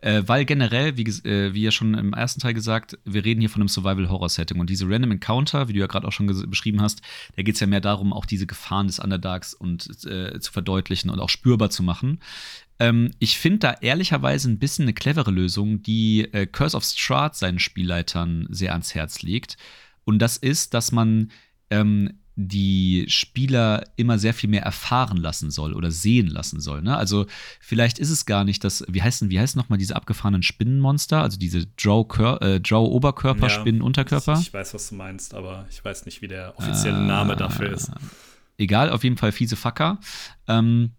[0.00, 3.50] äh, weil generell, wie, äh, wie ja schon im ersten Teil gesagt, wir reden hier
[3.50, 4.60] von einem Survival-Horror-Setting.
[4.60, 7.02] Und diese Random Encounter, wie du ja gerade auch schon beschrieben hast,
[7.36, 11.10] da geht es ja mehr darum, auch diese Gefahren des Underdarks und äh, zu verdeutlichen
[11.10, 12.20] und auch spürbar zu machen.
[12.78, 17.34] Ähm, ich finde da ehrlicherweise ein bisschen eine clevere Lösung, die äh, Curse of Strahd
[17.34, 19.56] seinen Spielleitern sehr ans Herz legt.
[20.04, 21.32] Und das ist, dass man
[21.70, 26.82] ähm, die Spieler immer sehr viel mehr erfahren lassen soll oder sehen lassen soll.
[26.82, 26.96] Ne?
[26.96, 27.26] Also
[27.58, 31.36] vielleicht ist es gar nicht das, wie heißen, wie heißen nochmal diese abgefahrenen Spinnenmonster, also
[31.36, 34.34] diese Drow-Oberkörper, äh, Spinnen-Unterkörper?
[34.34, 37.34] Ich, ich, weiß, was du meinst, aber ich weiß nicht, wie der offizielle äh, Name
[37.34, 37.90] dafür ist.
[38.56, 39.98] Egal, auf jeden Fall fiese Facker.
[40.46, 40.92] Ähm,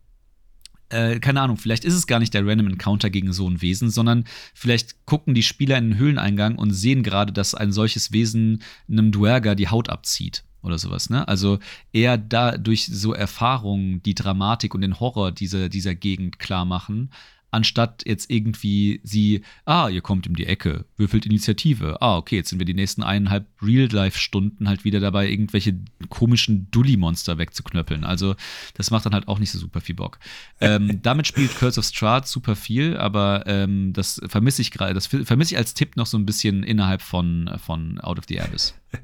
[0.89, 3.89] äh, keine Ahnung, vielleicht ist es gar nicht der Random Encounter gegen so ein Wesen,
[3.89, 8.61] sondern vielleicht gucken die Spieler in den Höhleneingang und sehen gerade, dass ein solches Wesen
[8.89, 11.27] einem Duergar die Haut abzieht oder sowas, ne?
[11.27, 11.59] Also
[11.93, 17.11] eher da durch so Erfahrungen die Dramatik und den Horror dieser, dieser Gegend klar machen,
[17.51, 22.01] anstatt jetzt irgendwie sie, ah, ihr kommt um die Ecke, würfelt Initiative.
[22.01, 25.75] Ah, okay, jetzt sind wir die nächsten eineinhalb Real-Life-Stunden halt wieder dabei, irgendwelche
[26.09, 28.03] komischen Dully-Monster wegzuknöppeln.
[28.03, 28.35] Also,
[28.75, 30.19] das macht dann halt auch nicht so super viel Bock.
[30.61, 35.07] ähm, damit spielt Curse of Strahd super viel, aber ähm, das vermisse ich gerade, das
[35.07, 38.75] vermisse ich als Tipp noch so ein bisschen innerhalb von, von Out of the Abyss.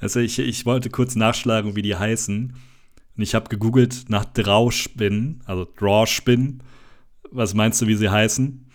[0.00, 2.54] Also, ich, ich wollte kurz nachschlagen, wie die heißen.
[3.16, 6.62] Und ich habe gegoogelt nach Drauspinnen, also Drawspinnen.
[7.30, 8.66] Was meinst du, wie sie heißen?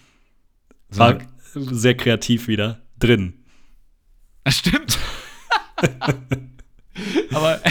[0.90, 1.20] War
[1.54, 2.82] sehr kreativ wieder.
[2.98, 3.46] Drin.
[4.44, 4.98] Das stimmt.
[7.32, 7.62] Aber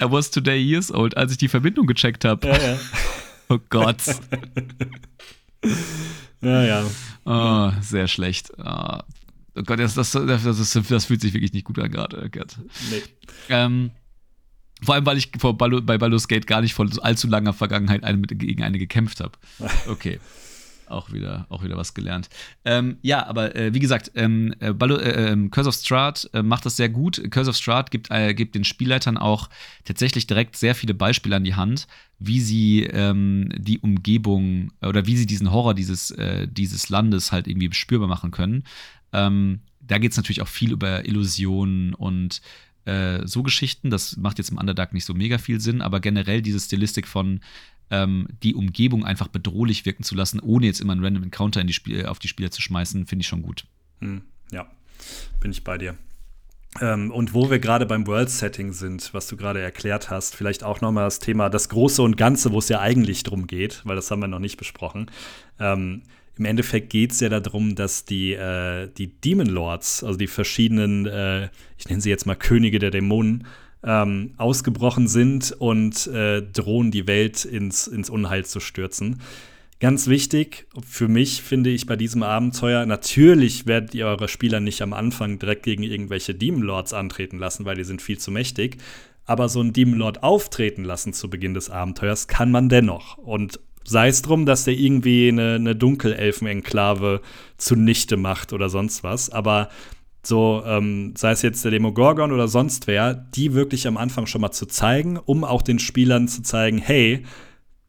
[0.00, 2.48] I was today years old, als ich die Verbindung gecheckt habe.
[2.48, 2.78] Ja, ja.
[3.48, 4.02] Oh Gott.
[6.40, 6.84] ja, ja.
[7.24, 8.50] Oh, sehr schlecht.
[8.58, 8.98] Oh,
[9.54, 12.30] oh Gott, das, das, das, das, fühlt sich wirklich nicht gut an gerade.
[12.90, 13.02] Nee.
[13.50, 13.90] Ähm,
[14.84, 18.04] vor allem, weil ich vor Ballo, bei Baldur's Gate gar nicht vor allzu langer Vergangenheit
[18.04, 19.32] eine, gegen eine gekämpft habe.
[19.88, 20.18] Okay.
[20.86, 22.28] auch wieder, auch wieder was gelernt.
[22.64, 26.42] Ähm, ja, aber äh, wie gesagt, ähm, äh, Ballo, äh, ähm, Curse of Strahd äh,
[26.42, 27.22] macht das sehr gut.
[27.30, 29.48] Curse of Strahd gibt, äh, gibt den Spielleitern auch
[29.84, 31.86] tatsächlich direkt sehr viele Beispiele an die Hand,
[32.18, 37.46] wie sie ähm, die Umgebung oder wie sie diesen Horror dieses, äh, dieses Landes halt
[37.48, 38.64] irgendwie spürbar machen können.
[39.12, 42.40] Ähm, da geht es natürlich auch viel über Illusionen und
[42.84, 43.90] äh, so Geschichten.
[43.90, 47.40] Das macht jetzt im Underdark nicht so mega viel Sinn, aber generell diese Stilistik von
[47.90, 51.66] ähm, die Umgebung einfach bedrohlich wirken zu lassen, ohne jetzt immer einen Random Encounter in
[51.66, 53.66] die Spiel auf die Spieler zu schmeißen, finde ich schon gut.
[54.00, 54.66] Hm, ja,
[55.40, 55.96] bin ich bei dir.
[56.80, 60.80] Ähm, und wo wir gerade beim World-Setting sind, was du gerade erklärt hast, vielleicht auch
[60.80, 64.10] nochmal das Thema das Große und Ganze, wo es ja eigentlich drum geht, weil das
[64.10, 65.10] haben wir noch nicht besprochen.
[65.60, 66.02] Ähm,
[66.36, 71.06] Im Endeffekt geht es ja darum, dass die, äh, die Demon Lords, also die verschiedenen,
[71.06, 73.46] äh, ich nenne sie jetzt mal Könige der Dämonen,
[73.84, 79.20] ähm, ausgebrochen sind und äh, drohen, die Welt ins, ins Unheil zu stürzen.
[79.80, 84.80] Ganz wichtig für mich finde ich bei diesem Abenteuer, natürlich werdet ihr eure Spieler nicht
[84.82, 88.78] am Anfang direkt gegen irgendwelche Demon Lords antreten lassen, weil die sind viel zu mächtig.
[89.26, 93.16] Aber so einen Demon Lord auftreten lassen zu Beginn des Abenteuers kann man dennoch.
[93.18, 97.20] Und sei es drum, dass der irgendwie eine, eine Dunkelelfen-Enklave
[97.58, 99.30] zunichte macht oder sonst was.
[99.30, 99.68] Aber
[100.22, 104.40] so, ähm, sei es jetzt der Demogorgon oder sonst wer, die wirklich am Anfang schon
[104.40, 107.24] mal zu zeigen, um auch den Spielern zu zeigen, hey,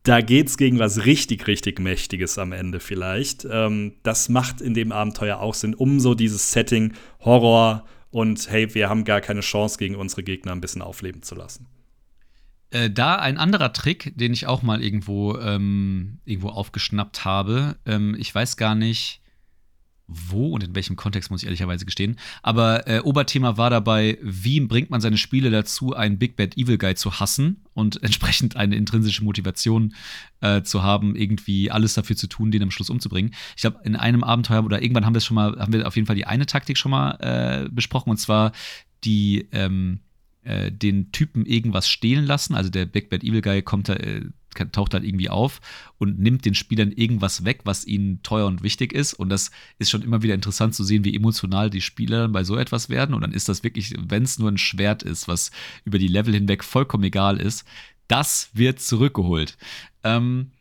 [0.03, 3.47] da geht's gegen was richtig, richtig Mächtiges am Ende vielleicht.
[3.49, 8.73] Ähm, das macht in dem Abenteuer auch Sinn, um so dieses Setting Horror und hey,
[8.73, 11.67] wir haben gar keine Chance gegen unsere Gegner ein bisschen aufleben zu lassen.
[12.75, 17.77] Äh, da ein anderer Trick, den ich auch mal irgendwo, ähm, irgendwo aufgeschnappt habe.
[17.85, 19.21] Ähm, ich weiß gar nicht,
[20.07, 22.19] wo und in welchem Kontext, muss ich ehrlicherweise gestehen.
[22.43, 26.77] Aber äh, Oberthema war dabei, wie bringt man seine Spiele dazu, einen Big Bad Evil
[26.77, 29.95] Guy zu hassen und entsprechend eine intrinsische Motivation
[30.41, 33.33] äh, zu haben, irgendwie alles dafür zu tun, den am Schluss umzubringen.
[33.55, 36.07] Ich glaube, in einem Abenteuer oder irgendwann haben wir schon mal, haben wir auf jeden
[36.07, 38.51] Fall die eine Taktik schon mal äh, besprochen, und zwar
[39.05, 40.01] die, ähm,
[40.45, 42.55] äh, den Typen irgendwas stehlen lassen.
[42.55, 44.21] Also der Big Bad Evil Guy kommt da äh,
[44.71, 45.59] taucht halt irgendwie auf
[45.97, 49.13] und nimmt den Spielern irgendwas weg, was ihnen teuer und wichtig ist.
[49.13, 52.55] Und das ist schon immer wieder interessant zu sehen, wie emotional die Spieler bei so
[52.55, 53.13] etwas werden.
[53.13, 55.51] Und dann ist das wirklich, wenn es nur ein Schwert ist, was
[55.83, 57.65] über die Level hinweg vollkommen egal ist,
[58.07, 59.57] das wird zurückgeholt.
[60.05, 60.51] Ähm,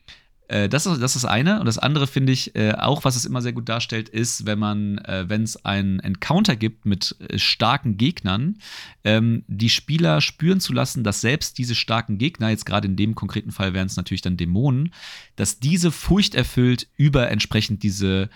[0.49, 1.61] äh, das, ist, das ist eine.
[1.61, 4.59] Und das andere finde ich äh, auch, was es immer sehr gut darstellt, ist, wenn
[4.59, 8.59] man, äh, wenn es einen Encounter gibt mit äh, starken Gegnern,
[9.05, 13.15] ähm, die Spieler spüren zu lassen, dass selbst diese starken Gegner, jetzt gerade in dem
[13.15, 14.93] konkreten Fall wären es natürlich dann Dämonen,
[15.37, 18.29] dass diese furchterfüllt über entsprechend diese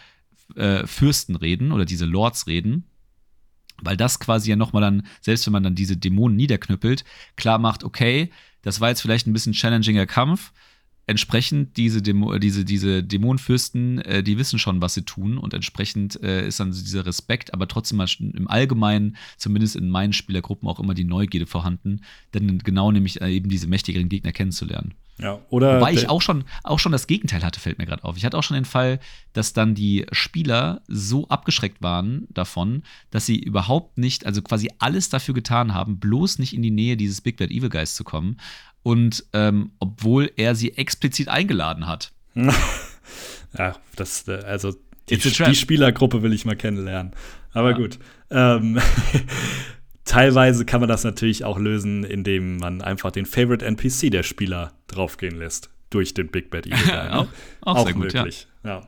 [0.57, 2.85] äh, Fürsten reden oder diese Lords reden
[3.81, 7.05] weil das quasi ja nochmal dann, selbst wenn man dann diese Dämonen niederknüppelt,
[7.37, 8.31] klar macht, okay,
[8.63, 10.53] das war jetzt vielleicht ein bisschen challenginger Kampf,
[11.09, 15.55] entsprechend diese, Dämo äh, diese, diese Dämonenfürsten, äh, die wissen schon, was sie tun und
[15.55, 20.79] entsprechend äh, ist dann dieser Respekt, aber trotzdem im Allgemeinen, zumindest in meinen Spielergruppen, auch
[20.79, 22.03] immer die Neugierde vorhanden,
[22.35, 24.95] denn genau nämlich äh, eben diese mächtigeren Gegner kennenzulernen.
[25.21, 28.17] Ja, oder Wobei ich auch schon, auch schon das Gegenteil hatte, fällt mir gerade auf.
[28.17, 29.01] Ich hatte auch schon den Fall,
[29.33, 35.09] dass dann die Spieler so abgeschreckt waren davon, dass sie überhaupt nicht, also quasi alles
[35.09, 38.37] dafür getan haben, bloß nicht in die Nähe dieses Big Bad Evil Guys zu kommen
[38.83, 42.13] und ähm, obwohl er sie explizit eingeladen hat.
[43.59, 44.75] ja, das, äh, also
[45.09, 47.13] die, die, Spielergruppe will ich mal kennenlernen.
[47.53, 47.77] Aber ja.
[47.77, 47.99] gut.
[48.31, 48.79] Ähm,
[50.05, 54.73] teilweise kann man das natürlich auch lösen, indem man einfach den Favorite NPC der Spieler
[54.87, 55.71] draufgehen lässt.
[55.91, 56.77] Durch den Big Bad Evil.
[56.87, 57.19] Ne?
[57.19, 57.29] auch,
[57.63, 58.13] auch, auch möglich.
[58.15, 58.48] Gut, ja.
[58.65, 58.83] Ja.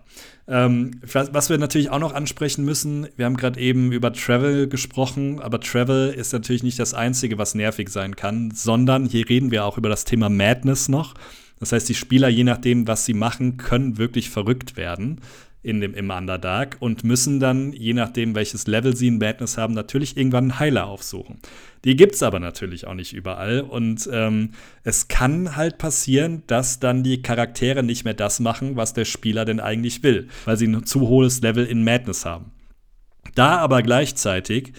[0.49, 5.41] Ähm, was wir natürlich auch noch ansprechen müssen, wir haben gerade eben über Travel gesprochen,
[5.41, 9.65] aber Travel ist natürlich nicht das Einzige, was nervig sein kann, sondern hier reden wir
[9.65, 11.15] auch über das Thema Madness noch.
[11.61, 15.21] Das heißt, die Spieler, je nachdem, was sie machen, können wirklich verrückt werden
[15.63, 19.75] in dem, im Underdark und müssen dann, je nachdem, welches Level sie in Madness haben,
[19.75, 21.39] natürlich irgendwann einen Heiler aufsuchen.
[21.85, 24.53] Die gibt es aber natürlich auch nicht überall und ähm,
[24.85, 29.45] es kann halt passieren, dass dann die Charaktere nicht mehr das machen, was der Spieler
[29.45, 32.53] denn eigentlich will, weil sie ein zu hohes Level in Madness haben.
[33.35, 34.73] Da aber gleichzeitig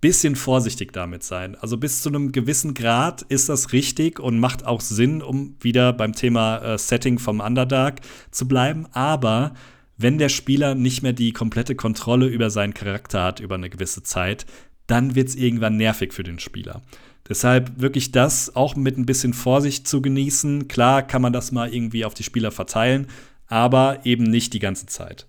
[0.00, 1.56] bisschen vorsichtig damit sein.
[1.56, 5.92] Also bis zu einem gewissen Grad ist das richtig und macht auch Sinn, um wieder
[5.92, 8.86] beim Thema äh, Setting vom Underdark zu bleiben.
[8.92, 9.54] Aber
[9.98, 14.02] wenn der Spieler nicht mehr die komplette Kontrolle über seinen Charakter hat über eine gewisse
[14.02, 14.46] Zeit,
[14.86, 16.82] dann wird es irgendwann nervig für den Spieler.
[17.28, 20.66] Deshalb wirklich das auch mit ein bisschen Vorsicht zu genießen.
[20.66, 23.08] Klar kann man das mal irgendwie auf die Spieler verteilen,
[23.48, 25.26] aber eben nicht die ganze Zeit.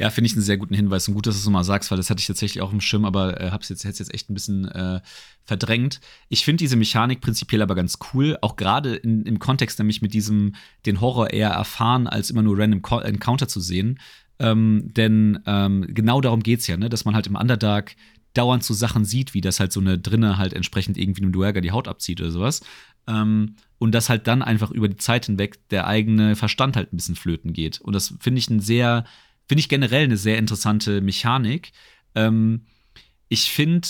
[0.00, 1.98] Ja, finde ich einen sehr guten Hinweis und gut, dass du es nochmal sagst, weil
[1.98, 4.66] das hatte ich tatsächlich auch im Schirm, aber äh, habe es jetzt, echt ein bisschen
[4.66, 5.02] äh,
[5.44, 6.00] verdrängt.
[6.30, 10.54] Ich finde diese Mechanik prinzipiell aber ganz cool, auch gerade im Kontext nämlich mit diesem,
[10.86, 14.00] den Horror eher erfahren, als immer nur random Encounter zu sehen.
[14.38, 16.88] Ähm, denn ähm, genau darum geht es ja, ne?
[16.88, 17.94] dass man halt im Underdark
[18.32, 21.60] dauernd so Sachen sieht, wie das halt so eine drinne halt entsprechend irgendwie einem Duerger
[21.60, 22.62] die Haut abzieht oder sowas.
[23.06, 26.96] Ähm, und dass halt dann einfach über die Zeit hinweg der eigene Verstand halt ein
[26.96, 27.82] bisschen flöten geht.
[27.82, 29.04] Und das finde ich ein sehr
[29.50, 31.72] Finde ich generell eine sehr interessante Mechanik.
[32.14, 32.66] Ähm,
[33.28, 33.88] ich finde,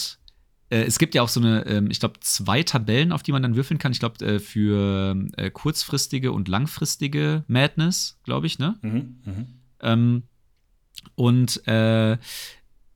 [0.71, 3.43] äh, es gibt ja auch so eine, ähm, ich glaube, zwei Tabellen, auf die man
[3.43, 3.93] dann würfeln kann.
[3.93, 8.79] Ich glaube, äh, für äh, kurzfristige und langfristige Madness, glaube ich, ne?
[8.81, 9.47] Mhm, mh.
[9.83, 10.23] ähm,
[11.15, 12.17] und äh,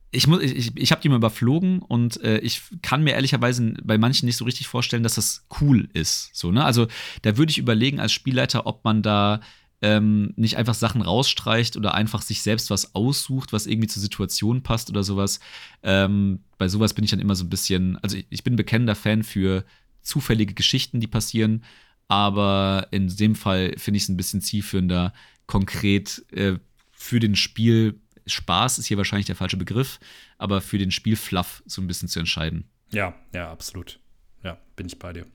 [0.09, 3.99] ich, muss, ich, ich habe die mal überflogen und äh, ich kann mir ehrlicherweise bei
[3.99, 6.31] manchen nicht so richtig vorstellen, dass das cool ist.
[6.33, 6.65] So, ne?
[6.65, 6.87] Also
[7.21, 9.39] da würde ich überlegen als Spielleiter, ob man da
[9.85, 14.63] ähm, nicht einfach Sachen rausstreicht oder einfach sich selbst was aussucht, was irgendwie zur Situation
[14.63, 15.39] passt oder sowas.
[15.83, 18.95] Ähm, bei sowas bin ich dann immer so ein bisschen, also ich, ich bin bekennender
[18.95, 19.63] Fan für
[20.01, 21.63] zufällige Geschichten, die passieren,
[22.07, 25.13] aber in dem Fall finde ich es ein bisschen zielführender,
[25.45, 26.57] konkret äh,
[26.91, 29.99] für den Spiel Spaß ist hier wahrscheinlich der falsche Begriff,
[30.39, 32.67] aber für den Spielfluff so ein bisschen zu entscheiden.
[32.91, 33.99] Ja, ja, absolut.
[34.43, 35.27] Ja, bin ich bei dir.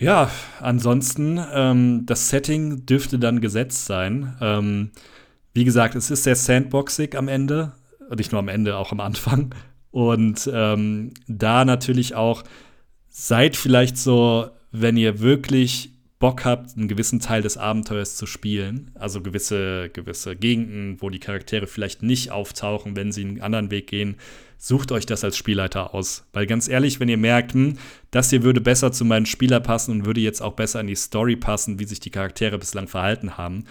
[0.00, 0.30] Ja,
[0.60, 4.34] ansonsten, ähm, das Setting dürfte dann gesetzt sein.
[4.40, 4.92] Ähm,
[5.52, 7.72] wie gesagt, es ist sehr sandboxig am Ende.
[8.16, 9.54] Nicht nur am Ende, auch am Anfang.
[9.90, 12.44] Und ähm, da natürlich auch,
[13.08, 15.90] seid vielleicht so, wenn ihr wirklich
[16.20, 21.18] Bock habt, einen gewissen Teil des Abenteuers zu spielen, also gewisse, gewisse Gegenden, wo die
[21.18, 24.16] Charaktere vielleicht nicht auftauchen, wenn sie einen anderen Weg gehen,
[24.58, 26.26] sucht euch das als Spielleiter aus.
[26.34, 27.78] Weil ganz ehrlich, wenn ihr merkt, hm,
[28.10, 30.94] das hier würde besser zu meinen Spieler passen und würde jetzt auch besser in die
[30.94, 33.64] Story passen, wie sich die Charaktere bislang verhalten haben,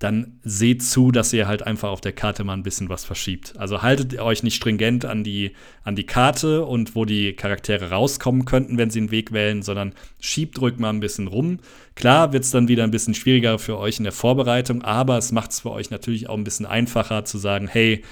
[0.00, 3.52] dann seht zu, dass ihr halt einfach auf der Karte mal ein bisschen was verschiebt.
[3.58, 5.52] Also haltet euch nicht stringent an die,
[5.84, 9.92] an die Karte und wo die Charaktere rauskommen könnten, wenn sie einen Weg wählen, sondern
[10.18, 11.58] schiebt ruhig mal ein bisschen rum.
[11.96, 15.32] Klar wird es dann wieder ein bisschen schwieriger für euch in der Vorbereitung, aber es
[15.32, 18.02] macht es für euch natürlich auch ein bisschen einfacher zu sagen, hey,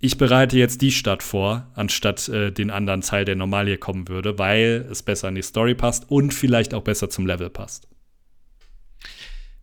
[0.00, 4.06] ich bereite jetzt die Stadt vor, anstatt äh, den anderen Teil, der normal hier kommen
[4.08, 7.88] würde, weil es besser in die Story passt und vielleicht auch besser zum Level passt.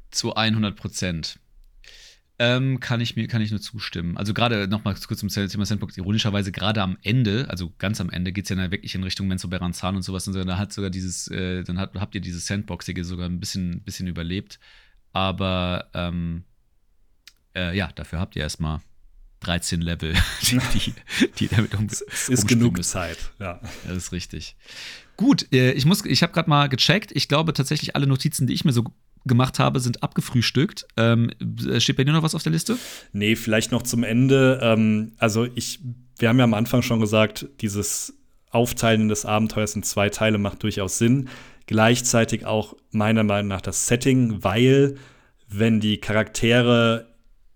[0.10, 1.40] Zu 100 Prozent.
[2.38, 4.18] Ähm, kann ich mir kann ich nur zustimmen.
[4.18, 5.98] Also gerade noch mal kurz zum Thema Sandbox.
[5.98, 9.28] Ironischerweise gerade am Ende, also ganz am Ende, geht es ja dann wirklich in Richtung
[9.28, 10.28] Menzo Beranzan und sowas.
[10.28, 13.40] Und so, da hat sogar dieses, äh, dann hat, habt ihr dieses Sandboxige sogar ein
[13.40, 14.60] bisschen, bisschen überlebt.
[15.14, 16.44] Aber ähm,
[17.56, 18.82] äh, ja, dafür habt ihr erstmal
[19.40, 20.94] 13 Level, die, die,
[21.40, 23.62] die damit um, Es ist genug Zeit, ja.
[23.88, 24.58] Das ist richtig.
[25.16, 27.12] Gut, äh, ich ich habe gerade mal gecheckt.
[27.14, 28.94] Ich glaube tatsächlich alle Notizen, die ich mir so
[29.26, 30.88] gemacht habe, sind abgefrühstückt.
[30.98, 31.32] Ähm,
[31.78, 32.78] steht bei dir noch was auf der Liste?
[33.12, 34.60] Nee, vielleicht noch zum Ende.
[34.62, 35.80] Ähm, also ich,
[36.18, 38.14] wir haben ja am Anfang schon gesagt, dieses
[38.52, 41.30] Aufteilen des Abenteuers in zwei Teile macht durchaus Sinn.
[41.66, 44.96] Gleichzeitig auch meiner Meinung nach das Setting, weil
[45.50, 47.08] wenn die Charaktere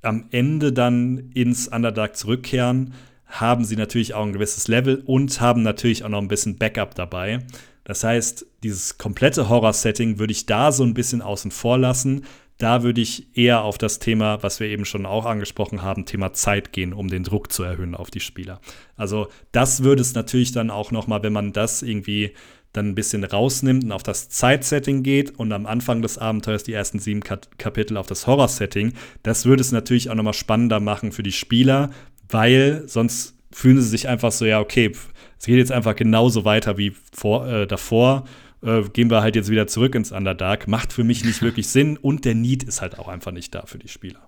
[0.01, 2.93] am Ende dann ins Underdark zurückkehren,
[3.28, 6.95] haben sie natürlich auch ein gewisses Level und haben natürlich auch noch ein bisschen Backup
[6.95, 7.45] dabei.
[7.89, 12.23] Das heißt, dieses komplette Horror-Setting würde ich da so ein bisschen außen vor lassen.
[12.59, 16.31] Da würde ich eher auf das Thema, was wir eben schon auch angesprochen haben, Thema
[16.33, 18.61] Zeit gehen, um den Druck zu erhöhen auf die Spieler.
[18.95, 22.33] Also das würde es natürlich dann auch noch mal, wenn man das irgendwie
[22.73, 26.73] dann ein bisschen rausnimmt und auf das Zeitsetting geht und am Anfang des Abenteuers die
[26.73, 31.11] ersten sieben Kapitel auf das Horror-Setting, das würde es natürlich auch noch mal spannender machen
[31.11, 31.89] für die Spieler,
[32.29, 34.91] weil sonst fühlen sie sich einfach so, ja, okay,
[35.39, 38.25] es geht jetzt einfach genauso weiter wie vor, äh, davor.
[38.61, 40.67] Äh, gehen wir halt jetzt wieder zurück ins Underdark.
[40.67, 43.65] Macht für mich nicht wirklich Sinn und der Need ist halt auch einfach nicht da
[43.65, 44.27] für die Spieler.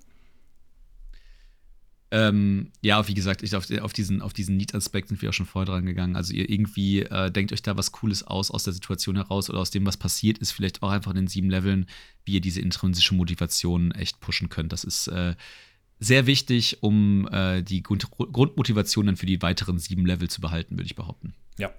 [2.14, 5.46] Ähm, ja, wie gesagt, ich, auf, auf, diesen, auf diesen Need-Aspekt sind wir auch schon
[5.46, 6.16] vorher dran gegangen.
[6.16, 9.60] Also ihr irgendwie äh, denkt euch da was Cooles aus, aus der Situation heraus oder
[9.60, 11.86] aus dem, was passiert ist, vielleicht auch einfach in den sieben Leveln,
[12.26, 14.74] wie ihr diese intrinsische Motivation echt pushen könnt.
[14.74, 15.36] Das ist äh,
[16.02, 20.76] sehr wichtig, um äh, die Grund Grundmotivation dann für die weiteren sieben Level zu behalten,
[20.76, 21.36] würde ich behaupten.
[21.60, 21.72] Ja.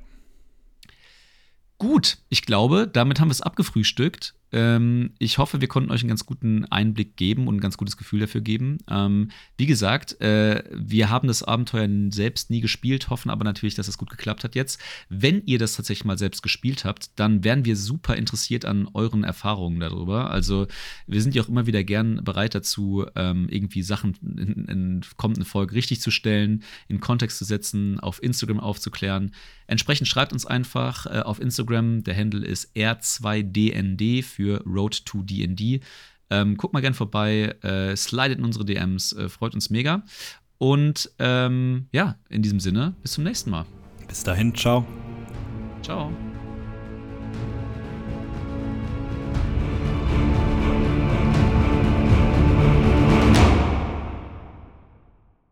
[1.76, 4.34] Gut, ich glaube, damit haben wir es abgefrühstückt.
[4.52, 7.96] Ähm, ich hoffe, wir konnten euch einen ganz guten Einblick geben und ein ganz gutes
[7.96, 8.78] Gefühl dafür geben.
[8.88, 13.88] Ähm, wie gesagt, äh, wir haben das Abenteuer selbst nie gespielt, hoffen aber natürlich, dass
[13.88, 14.78] es gut geklappt hat jetzt.
[15.08, 19.24] Wenn ihr das tatsächlich mal selbst gespielt habt, dann wären wir super interessiert an euren
[19.24, 20.30] Erfahrungen darüber.
[20.30, 20.66] Also
[21.06, 25.46] wir sind ja auch immer wieder gern bereit dazu, ähm, irgendwie Sachen in, in kommenden
[25.46, 29.32] Folge richtig zu stellen, in Kontext zu setzen, auf Instagram aufzuklären.
[29.66, 35.22] Entsprechend schreibt uns einfach äh, auf Instagram, der Handle ist R2DND für für Road to
[35.22, 35.80] DD.
[36.30, 40.02] Ähm, guckt mal gern vorbei, äh, slidet in unsere DMs, äh, freut uns mega.
[40.58, 43.66] Und ähm, ja, in diesem Sinne, bis zum nächsten Mal.
[44.08, 44.86] Bis dahin, ciao.
[45.82, 46.12] Ciao.